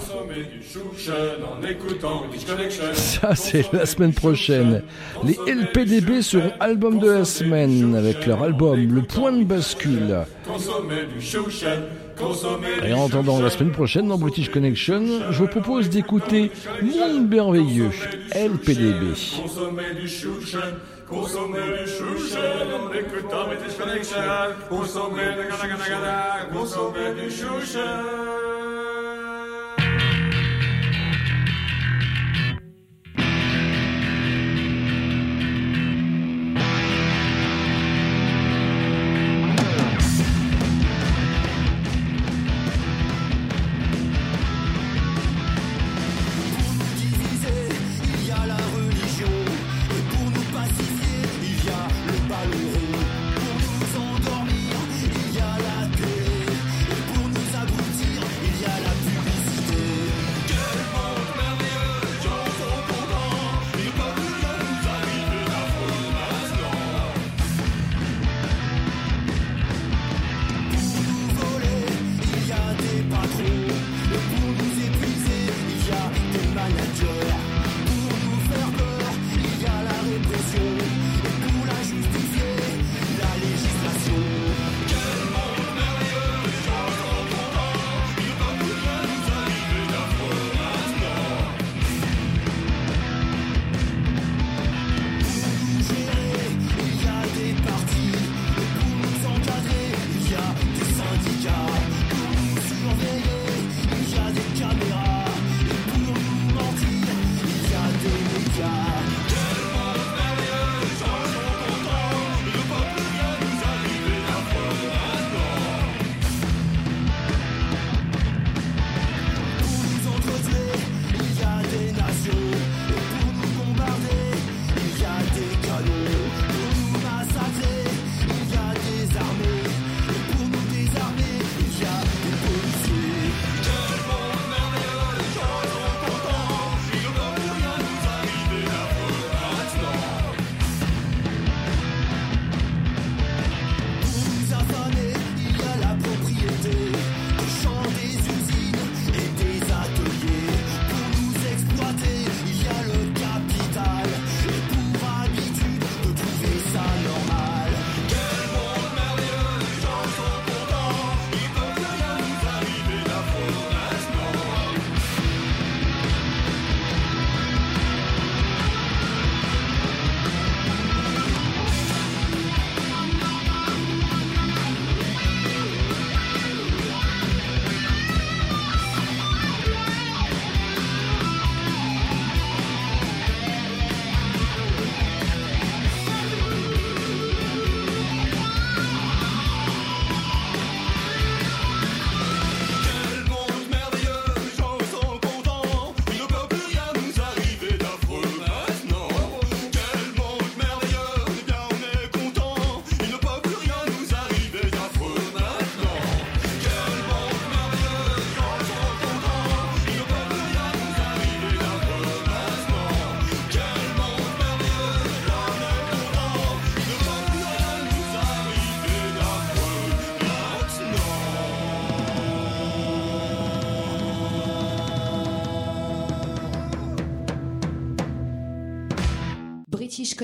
[3.34, 4.82] c'est la semaine prochaine.
[5.22, 10.24] Les LPDB seront album de la semaine avec leur album Le Point de Bascule.
[12.82, 16.50] Et en attendant la semaine prochaine dans British Connection, je vous propose d'écouter
[16.82, 17.90] Monde merveilleux,
[18.34, 19.14] LPDB.
[21.10, 23.12] Kusum mir die Schuschen um und mit
[23.48, 24.68] mit dem Schleich.
[24.68, 26.52] Kusum mir die Schuschen.
[26.52, 28.30] Kusum mir.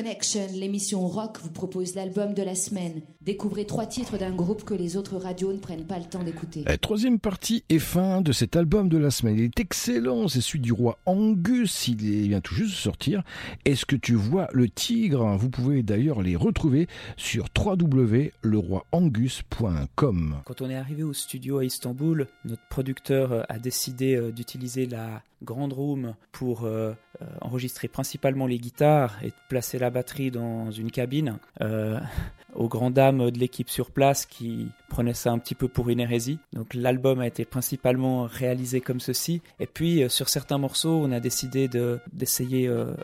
[0.01, 3.01] Connection, l'émission rock vous propose l'album de la semaine.
[3.23, 6.65] Découvrez trois titres d'un groupe que les autres radios ne prennent pas le temps d'écouter.
[6.67, 9.37] La troisième partie et fin de cet album de la semaine.
[9.39, 13.23] Il est excellent, c'est celui du roi Angus, il est- vient tout juste de sortir.
[13.65, 15.35] Est-ce que tu vois le tigre?
[15.39, 20.35] Vous pouvez d'ailleurs les retrouver sur www.leroyangus.com.
[20.45, 24.85] Quand on est arrivé au studio à Istanbul, notre producteur euh, a décidé euh, d'utiliser
[24.85, 26.93] la grande room pour euh,
[27.41, 31.39] enregistrer principalement les guitares et placer la batterie dans une cabine.
[31.61, 31.99] Euh,
[32.57, 36.01] aux grandes dames de l'équipe sur place qui prenaient ça un petit peu pour une
[36.01, 36.39] hérésie.
[36.55, 39.43] Donc l'album a été principalement réalisé comme ceci.
[39.61, 42.95] Et puis euh, sur certains morceaux, on a décidé de- d'essayer euh,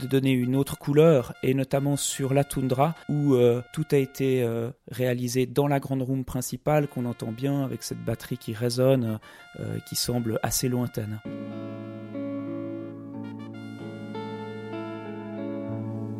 [0.00, 4.42] de donner une autre couleur, et notamment sur la toundra, où euh, tout a été
[4.42, 9.18] euh, réalisé dans la grande room principale, qu'on entend bien avec cette batterie qui résonne,
[9.60, 11.20] euh, qui semble assez lointaine.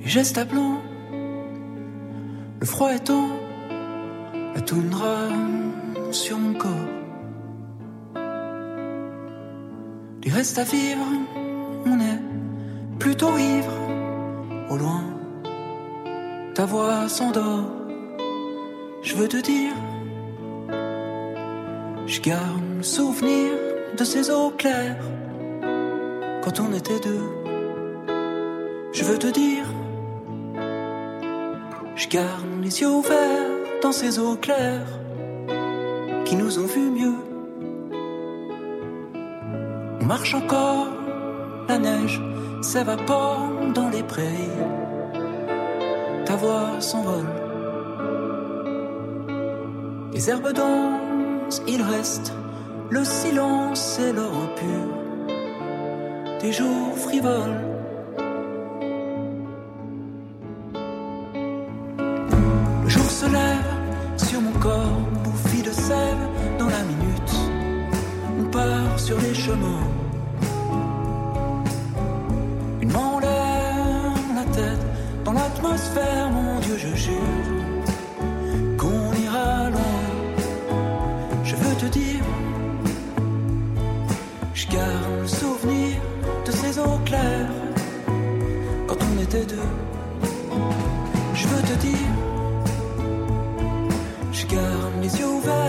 [0.03, 0.79] Les gestes à blanc,
[2.61, 3.29] le froid étend,
[4.53, 5.29] la toundra
[6.11, 6.71] sur mon corps.
[10.25, 11.07] Les restes à vivre,
[11.87, 12.21] on est
[12.99, 13.73] plutôt ivre,
[14.71, 15.05] au loin.
[16.55, 17.71] Ta voix s'endort,
[19.03, 19.73] je veux te dire,
[22.07, 23.53] je garde le souvenir
[23.97, 25.05] de ces eaux claires
[26.43, 27.43] quand on était deux.
[28.93, 29.65] Je veux te dire,
[32.03, 33.51] je garde les yeux ouverts
[33.81, 34.93] dans ces eaux claires
[36.25, 37.15] qui nous ont vu mieux.
[40.01, 40.89] On marche encore,
[41.69, 42.21] la neige
[42.61, 44.59] s'évapore dans les prairies.
[46.27, 47.33] Ta voix s'envole.
[50.13, 52.33] Les herbes dansent, il reste
[52.91, 54.85] le silence et l'or pur.
[56.41, 57.72] Des jours frivoles.
[72.81, 74.87] Une main en l'air, la tête
[75.25, 77.17] dans l'atmosphère, mon Dieu, je jure
[78.79, 79.81] qu'on ira loin.
[81.43, 82.23] Je veux te dire,
[84.55, 85.97] je garde le souvenir
[86.47, 87.51] de ces eaux claires
[88.87, 89.69] quand on était deux.
[91.35, 92.13] Je veux te dire,
[94.31, 95.62] je garde les yeux ouverts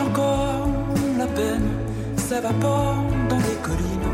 [0.00, 0.68] encore,
[1.18, 1.68] la peine
[2.16, 4.12] s'évapore dans les collines.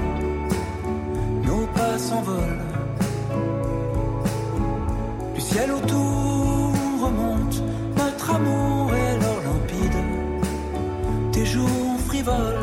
[1.44, 2.64] Nos pas s'envolent.
[5.34, 7.62] Du ciel autour remonte
[7.96, 9.98] notre amour et l'or limpide.
[11.32, 12.53] Des jours frivoles.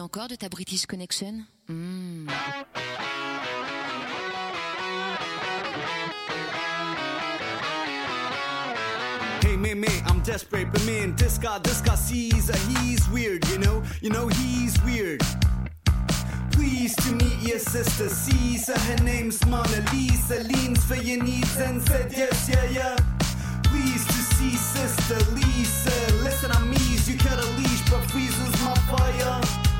[0.00, 2.26] Encore de ta British Connection Hmm.
[10.06, 14.10] I'm desperate, but man, this guy, this guy sees uh, he's weird, you know, you
[14.10, 15.20] know he's weird.
[16.52, 18.78] Pleased to meet your sister, Caesar.
[18.78, 20.42] Her name's Mona Lisa.
[20.44, 22.96] Leans for your needs and said yes, yeah, yeah.
[23.64, 26.14] Pleased to see sister Lisa.
[26.22, 29.71] Listen, I'm easy, you cut a leash, but freezes my fire.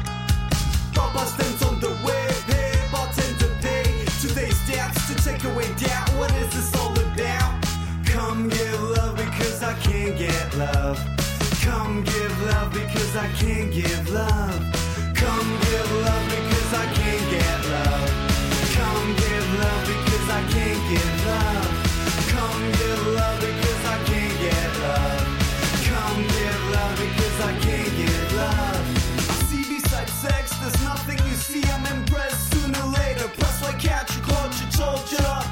[11.63, 14.59] Come give love because I can't get love.
[15.15, 18.11] Come give love because I can't get love.
[18.75, 19.87] Come, give love.
[19.87, 21.69] Because I can't get love.
[22.31, 23.62] Come give love because
[31.53, 33.29] see I'm impressed sooner or later.
[33.37, 35.45] Press like catch your culture, told ya.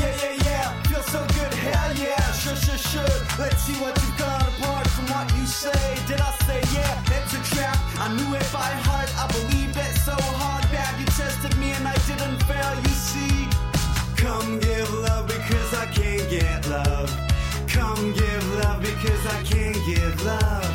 [0.00, 2.24] Yeah, yeah, yeah, feel so good, hell yeah.
[2.40, 3.16] Sure, sure, sure.
[3.42, 5.84] Let's see what you've got apart from what you say.
[6.08, 7.16] Did I say yeah?
[7.16, 7.76] It's a trap.
[8.04, 9.10] I knew it by heart.
[9.22, 10.64] I believed it so hard.
[10.72, 12.74] Bad, you tested me and I didn't fail.
[12.86, 13.36] You see,
[14.16, 17.10] come give love because I can't get love.
[17.68, 20.65] Come give love because I can't give love.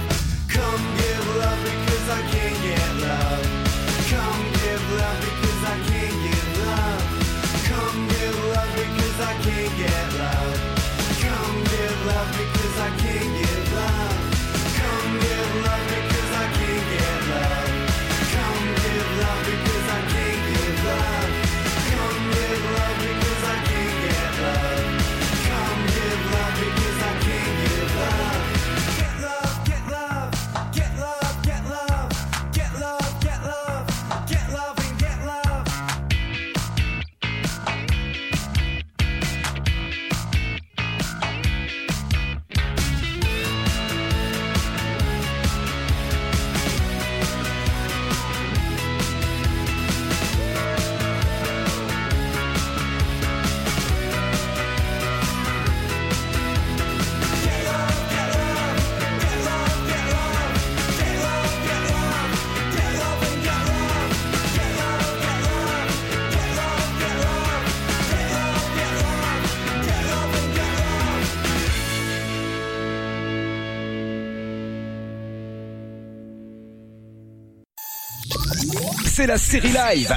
[79.25, 80.13] la série live.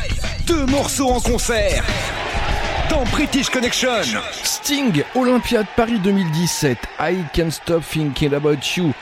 [0.47, 1.85] Deux morceaux en concert.
[2.89, 3.89] Dans British Connection.
[4.43, 6.78] Sting, Olympiade Paris 2017.
[7.01, 8.93] I Can't Stop Thinking About You.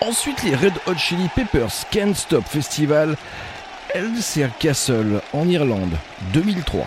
[0.00, 3.16] Ensuite, les Red Hot Chili Peppers Can't Stop Festival.
[3.94, 5.96] Elser Castle en Irlande
[6.32, 6.86] 2003.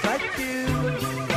[0.00, 1.27] Just like you.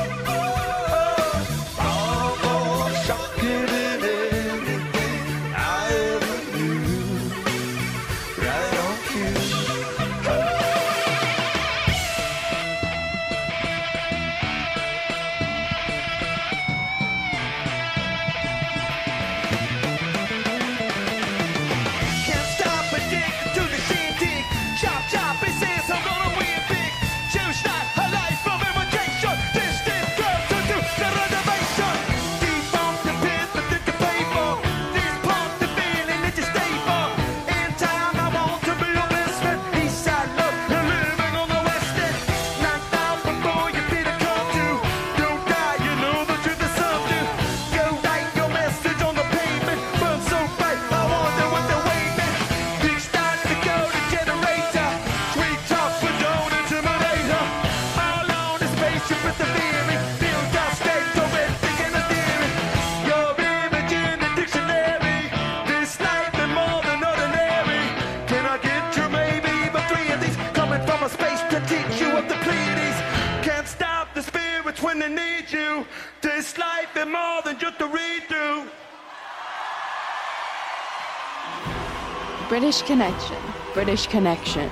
[82.72, 83.35] British Connection.
[83.76, 84.69] British Connection.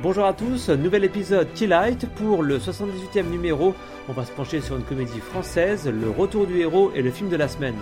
[0.00, 3.74] Bonjour à tous, nouvel épisode Keylight pour le 78e numéro.
[4.08, 7.28] On va se pencher sur une comédie française, Le Retour du héros et le film
[7.28, 7.76] de la semaine.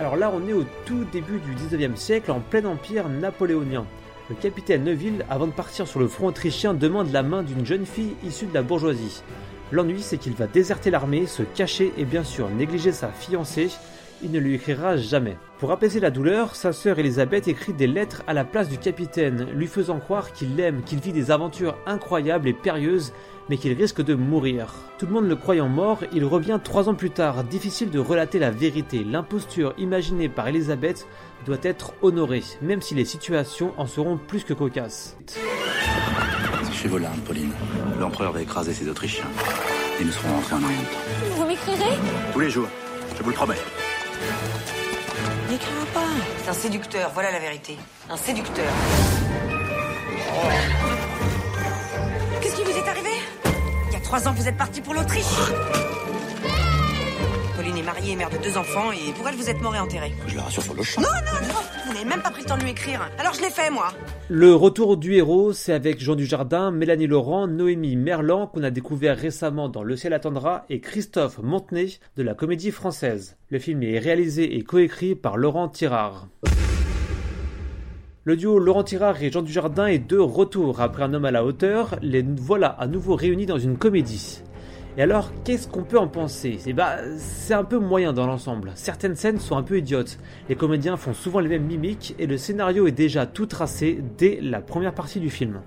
[0.00, 3.84] Alors là, on est au tout début du 19e siècle, en plein empire napoléonien.
[4.30, 7.84] Le capitaine Neuville, avant de partir sur le front autrichien, demande la main d'une jeune
[7.84, 9.22] fille issue de la bourgeoisie.
[9.70, 13.68] L'ennui, c'est qu'il va déserter l'armée, se cacher et bien sûr négliger sa fiancée.
[14.22, 15.36] Il ne lui écrira jamais.
[15.58, 19.46] Pour apaiser la douleur, sa sœur Elisabeth écrit des lettres à la place du capitaine,
[19.54, 23.12] lui faisant croire qu'il l'aime, qu'il vit des aventures incroyables et périlleuses,
[23.48, 24.74] mais qu'il risque de mourir.
[24.98, 27.44] Tout le monde le croyant mort, il revient trois ans plus tard.
[27.44, 29.04] Difficile de relater la vérité.
[29.04, 31.06] L'imposture imaginée par Elisabeth
[31.46, 35.16] doit être honorée, même si les situations en seront plus que cocasses.
[35.26, 37.52] C'est chez Volard, Pauline.
[38.00, 39.26] L'empereur va écraser ses Autrichiens.
[40.00, 41.36] Et nous serons rentrés en rien de temps.
[41.36, 41.98] Vous m'écrirez?
[42.32, 42.68] Tous les jours,
[43.16, 43.56] je vous le promets.
[45.50, 46.06] N'écrira pas.
[46.42, 47.78] C'est un séducteur, voilà la vérité.
[48.10, 48.72] Un séducteur.
[52.40, 53.10] Qu'est-ce qui vous est arrivé?
[53.88, 55.24] Il y a trois ans, vous êtes parti pour l'Autriche.
[57.68, 59.78] Pauline est mariée et mère de deux enfants, et pour elle, vous êtes mort et
[59.78, 60.12] enterré.
[60.26, 61.02] Je la rassure sur le champ.
[61.02, 61.54] Non, non, non
[61.86, 63.06] Vous n'avez même pas pris le temps de lui écrire.
[63.18, 63.92] Alors je l'ai fait, moi.
[64.30, 69.18] Le retour du héros, c'est avec Jean Dujardin, Mélanie Laurent, Noémie Merlan, qu'on a découvert
[69.18, 73.36] récemment dans Le ciel attendra, et Christophe Montenay de la comédie française.
[73.50, 76.28] Le film est réalisé et coécrit par Laurent Tirard.
[78.24, 80.80] Le duo Laurent Tirard et Jean Dujardin est de retour.
[80.80, 84.42] Après un homme à la hauteur, les voilà à nouveau réunis dans une comédie.
[84.98, 86.58] Et alors, qu'est-ce qu'on peut en penser?
[86.66, 88.72] Eh bah, c'est un peu moyen dans l'ensemble.
[88.74, 90.18] Certaines scènes sont un peu idiotes.
[90.48, 94.40] Les comédiens font souvent les mêmes mimiques et le scénario est déjà tout tracé dès
[94.42, 95.60] la première partie du film.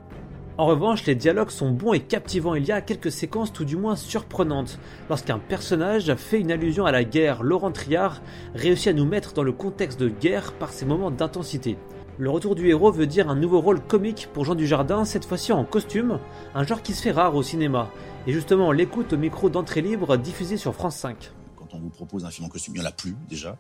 [0.58, 2.56] En revanche, les dialogues sont bons et captivants.
[2.56, 4.80] Il y a quelques séquences tout du moins surprenantes.
[5.10, 8.22] Lorsqu'un personnage fait une allusion à la guerre, Laurent Triard
[8.54, 11.78] réussit à nous mettre dans le contexte de guerre par ses moments d'intensité.
[12.18, 15.54] Le retour du héros veut dire un nouveau rôle comique pour Jean Dujardin, cette fois-ci
[15.54, 16.20] en costume,
[16.54, 17.90] un genre qui se fait rare au cinéma.
[18.28, 21.32] Et justement, on l'écoute au micro d'entrée libre diffusé sur France 5.
[21.56, 23.58] Quand on vous propose un film en costume, il n'y en a plus déjà.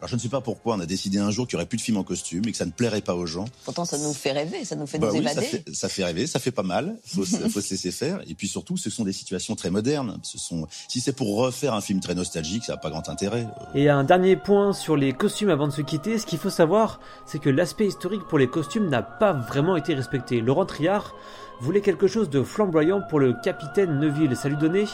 [0.00, 1.76] Alors je ne sais pas pourquoi on a décidé un jour qu'il n'y aurait plus
[1.76, 3.44] de films en costume et que ça ne plairait pas aux gens.
[3.64, 5.46] Pourtant, ça nous fait rêver, ça nous fait Bah nous oui, ça évader.
[5.46, 6.96] fait, ça fait rêver, ça fait pas mal.
[7.04, 8.20] Faut, se- faut se laisser faire.
[8.28, 10.18] Et puis surtout, ce sont des situations très modernes.
[10.24, 13.46] Ce sont, si c'est pour refaire un film très nostalgique, ça n'a pas grand intérêt.
[13.76, 16.98] Et un dernier point sur les costumes avant de se quitter, ce qu'il faut savoir,
[17.24, 20.40] c'est que l'aspect historique pour les costumes n'a pas vraiment été respecté.
[20.40, 21.14] Laurent Triard
[21.60, 24.86] voulait quelque chose de flamboyant pour le capitaine Neuville, ça lui donnait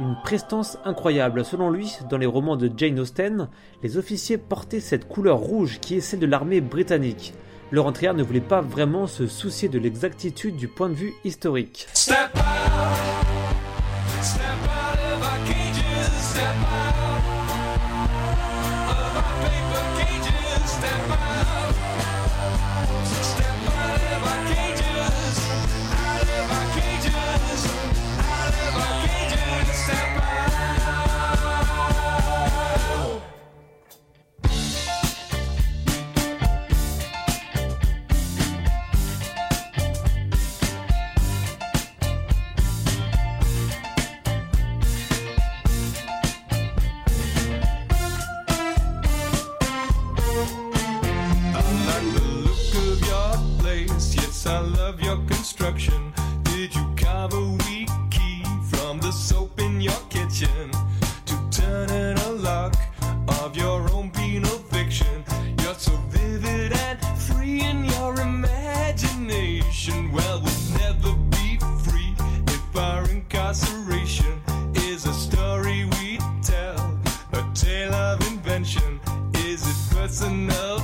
[0.00, 1.44] une prestance incroyable.
[1.44, 3.48] Selon lui, dans les romans de Jane Austen,
[3.82, 7.34] les officiers portaient cette couleur rouge qui est celle de l'armée britannique.
[7.72, 11.88] Laurent Triard ne voulait pas vraiment se soucier de l'exactitude du point de vue historique.
[60.36, 60.70] Kitchen
[61.24, 62.76] to turn in a lock
[63.40, 65.24] of your own penal fiction?
[65.62, 70.12] You're so vivid and free in your imagination.
[70.12, 72.14] Well, we'll never be free
[72.48, 74.42] if our incarceration
[74.74, 76.98] is a story we tell,
[77.32, 79.00] a tale of invention.
[79.34, 80.75] Is it personal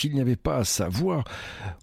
[0.00, 1.24] s'il n'y avait pas sa voix,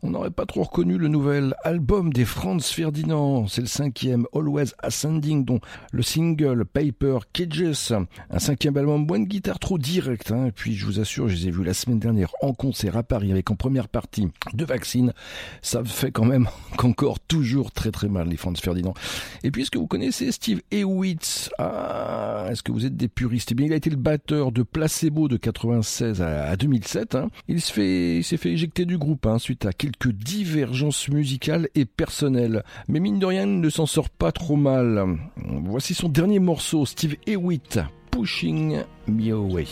[0.01, 3.45] on n'aurait pas trop reconnu le nouvel album des Franz Ferdinand.
[3.47, 5.59] C'est le cinquième Always Ascending, dont
[5.91, 7.93] le single Paper Cages.
[8.31, 10.31] Un cinquième album, bonne guitare trop direct.
[10.31, 10.47] Hein.
[10.47, 13.03] Et puis, je vous assure, je les ai vus la semaine dernière en concert à
[13.03, 15.13] Paris avec en première partie de Vaccine.
[15.61, 18.95] Ça fait quand même qu'encore toujours très très mal, les Franz Ferdinand.
[19.43, 21.51] Et puis, est-ce que vous connaissez Steve Ewitz?
[21.59, 23.51] Ah, est-ce que vous êtes des puristes?
[23.51, 27.13] Eh bien, il a été le batteur de Placebo de 96 à, à 2007.
[27.13, 27.27] hein.
[27.47, 31.85] Il se fait, s'est fait éjecter du groupe hein, suite à quelques divergences musicales et
[31.85, 32.63] personnelles.
[32.87, 35.17] Mais mine de rien, ne s'en sort pas trop mal.
[35.35, 37.79] Voici son dernier morceau, Steve Hewitt,
[38.11, 39.65] Pushing Me Away.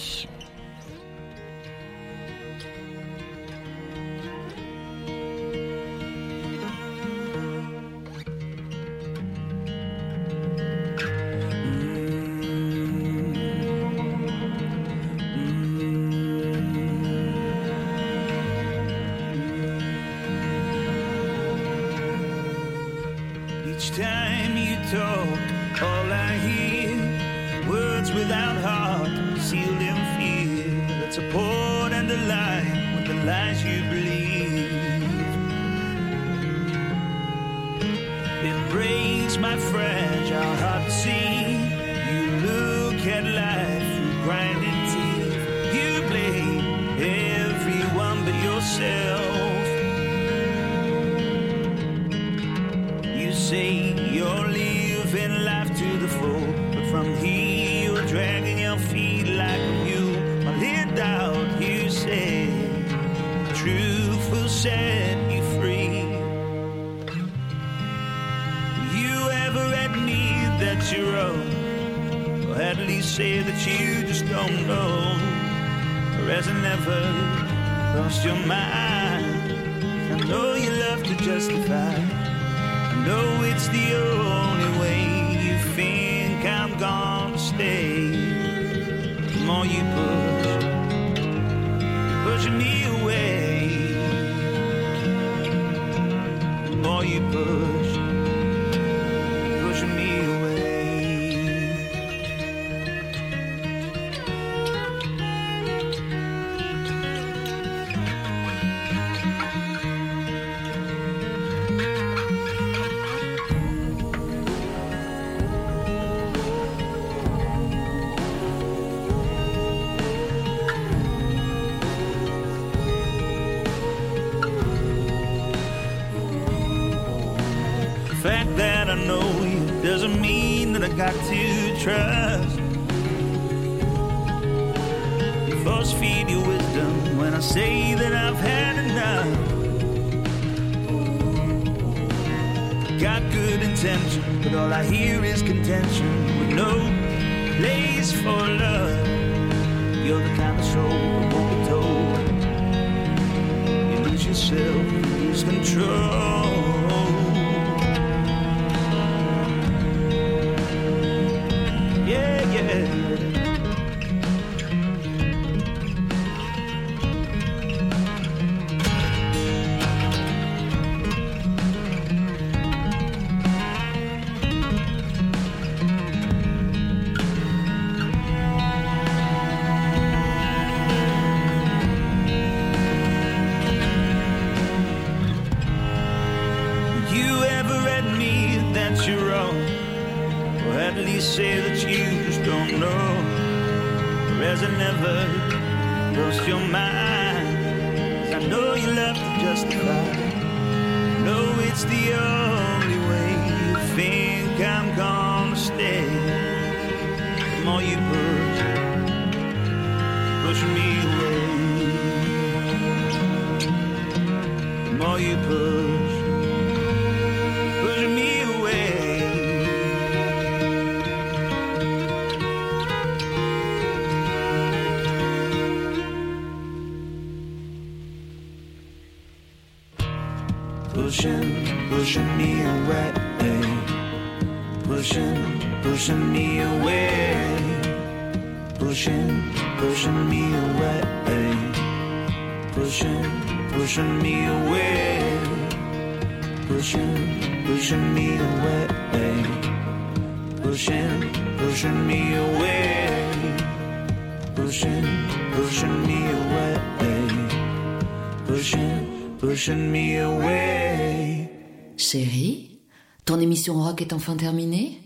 [264.03, 264.99] Est enfin terminée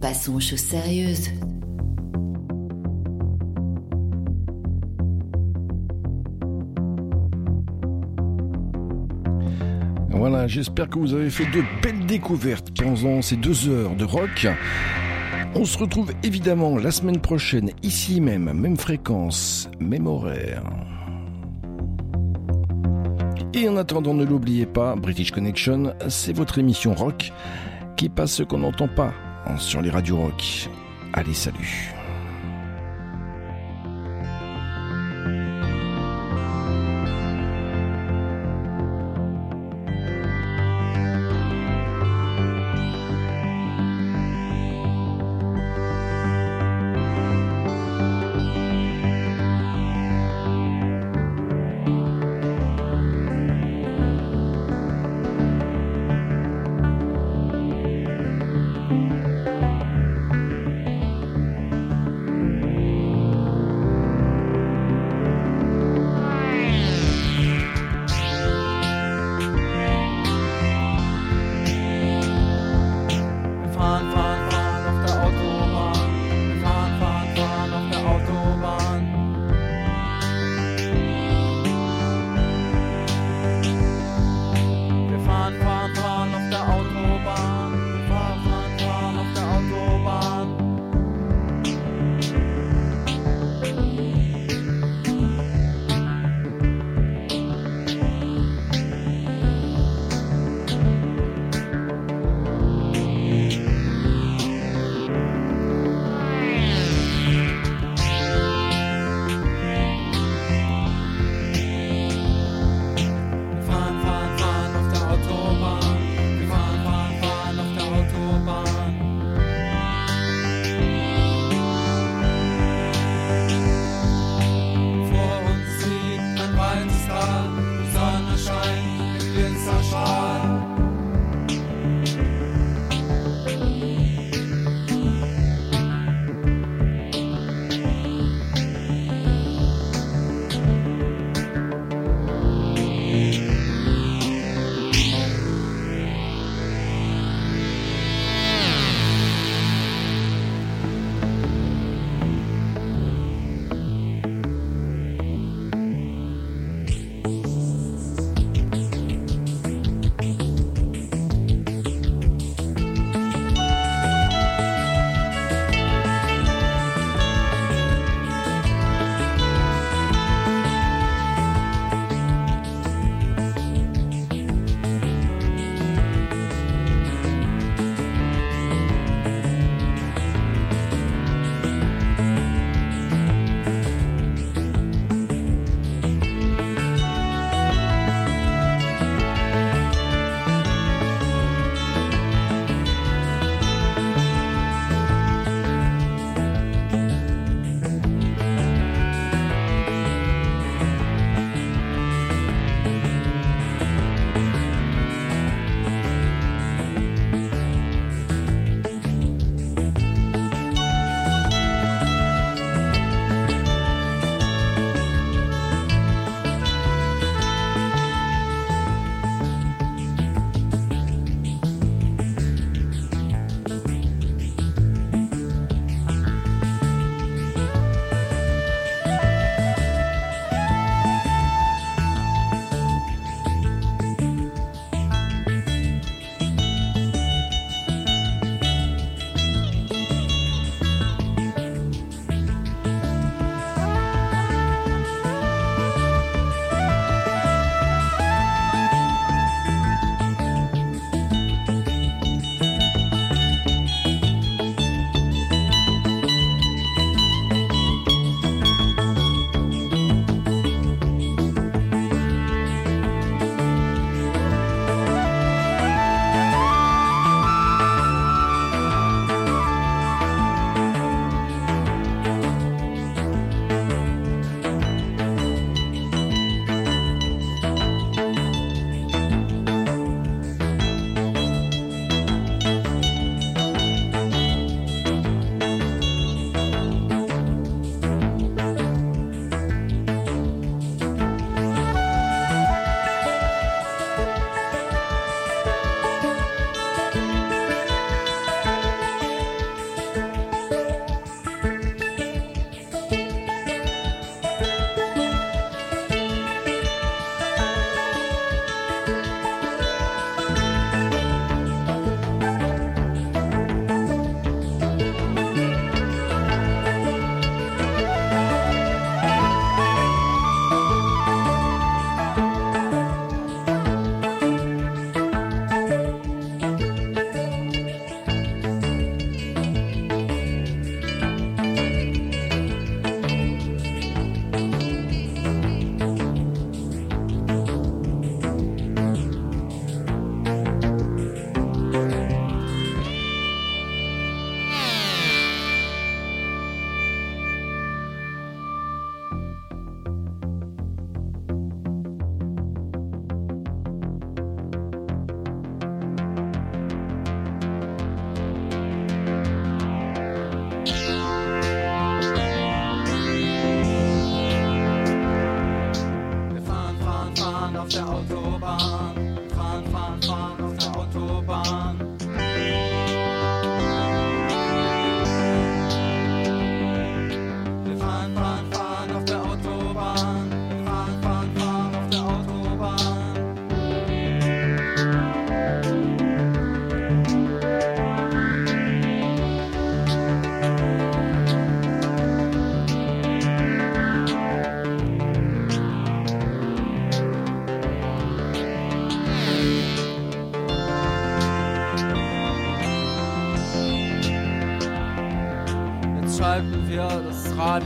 [0.00, 1.28] Passons aux choses sérieuses.
[10.10, 14.46] Voilà, j'espère que vous avez fait de belles découvertes pendant ces deux heures de rock.
[15.54, 20.62] On se retrouve évidemment la semaine prochaine, ici même, même fréquence, même horaire.
[23.52, 27.32] Et en attendant, ne l'oubliez pas, British Connection, c'est votre émission rock
[28.00, 29.12] qui passe ce qu'on n'entend pas
[29.58, 30.70] sur les radios rock.
[31.12, 31.92] Allez, salut.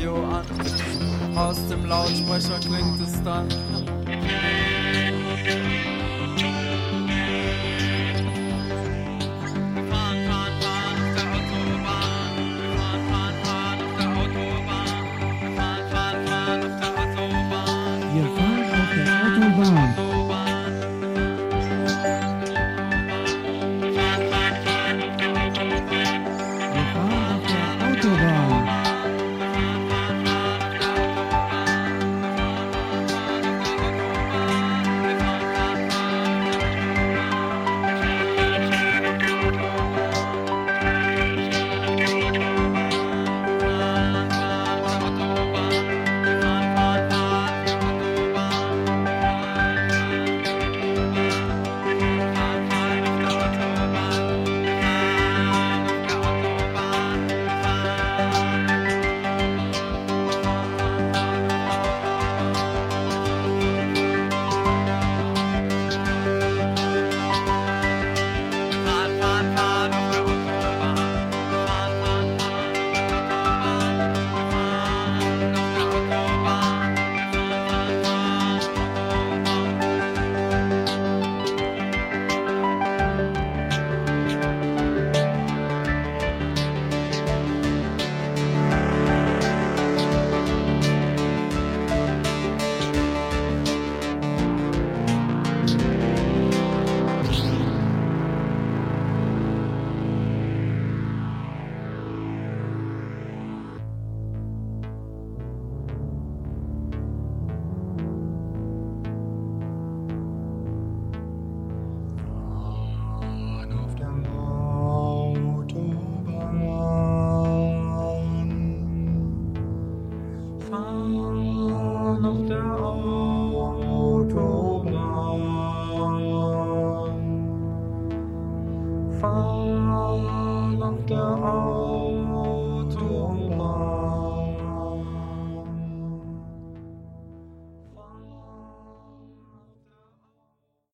[0.04, 0.44] Radio an.
[1.34, 3.48] Aus dem Lautsprecher klingt es dann.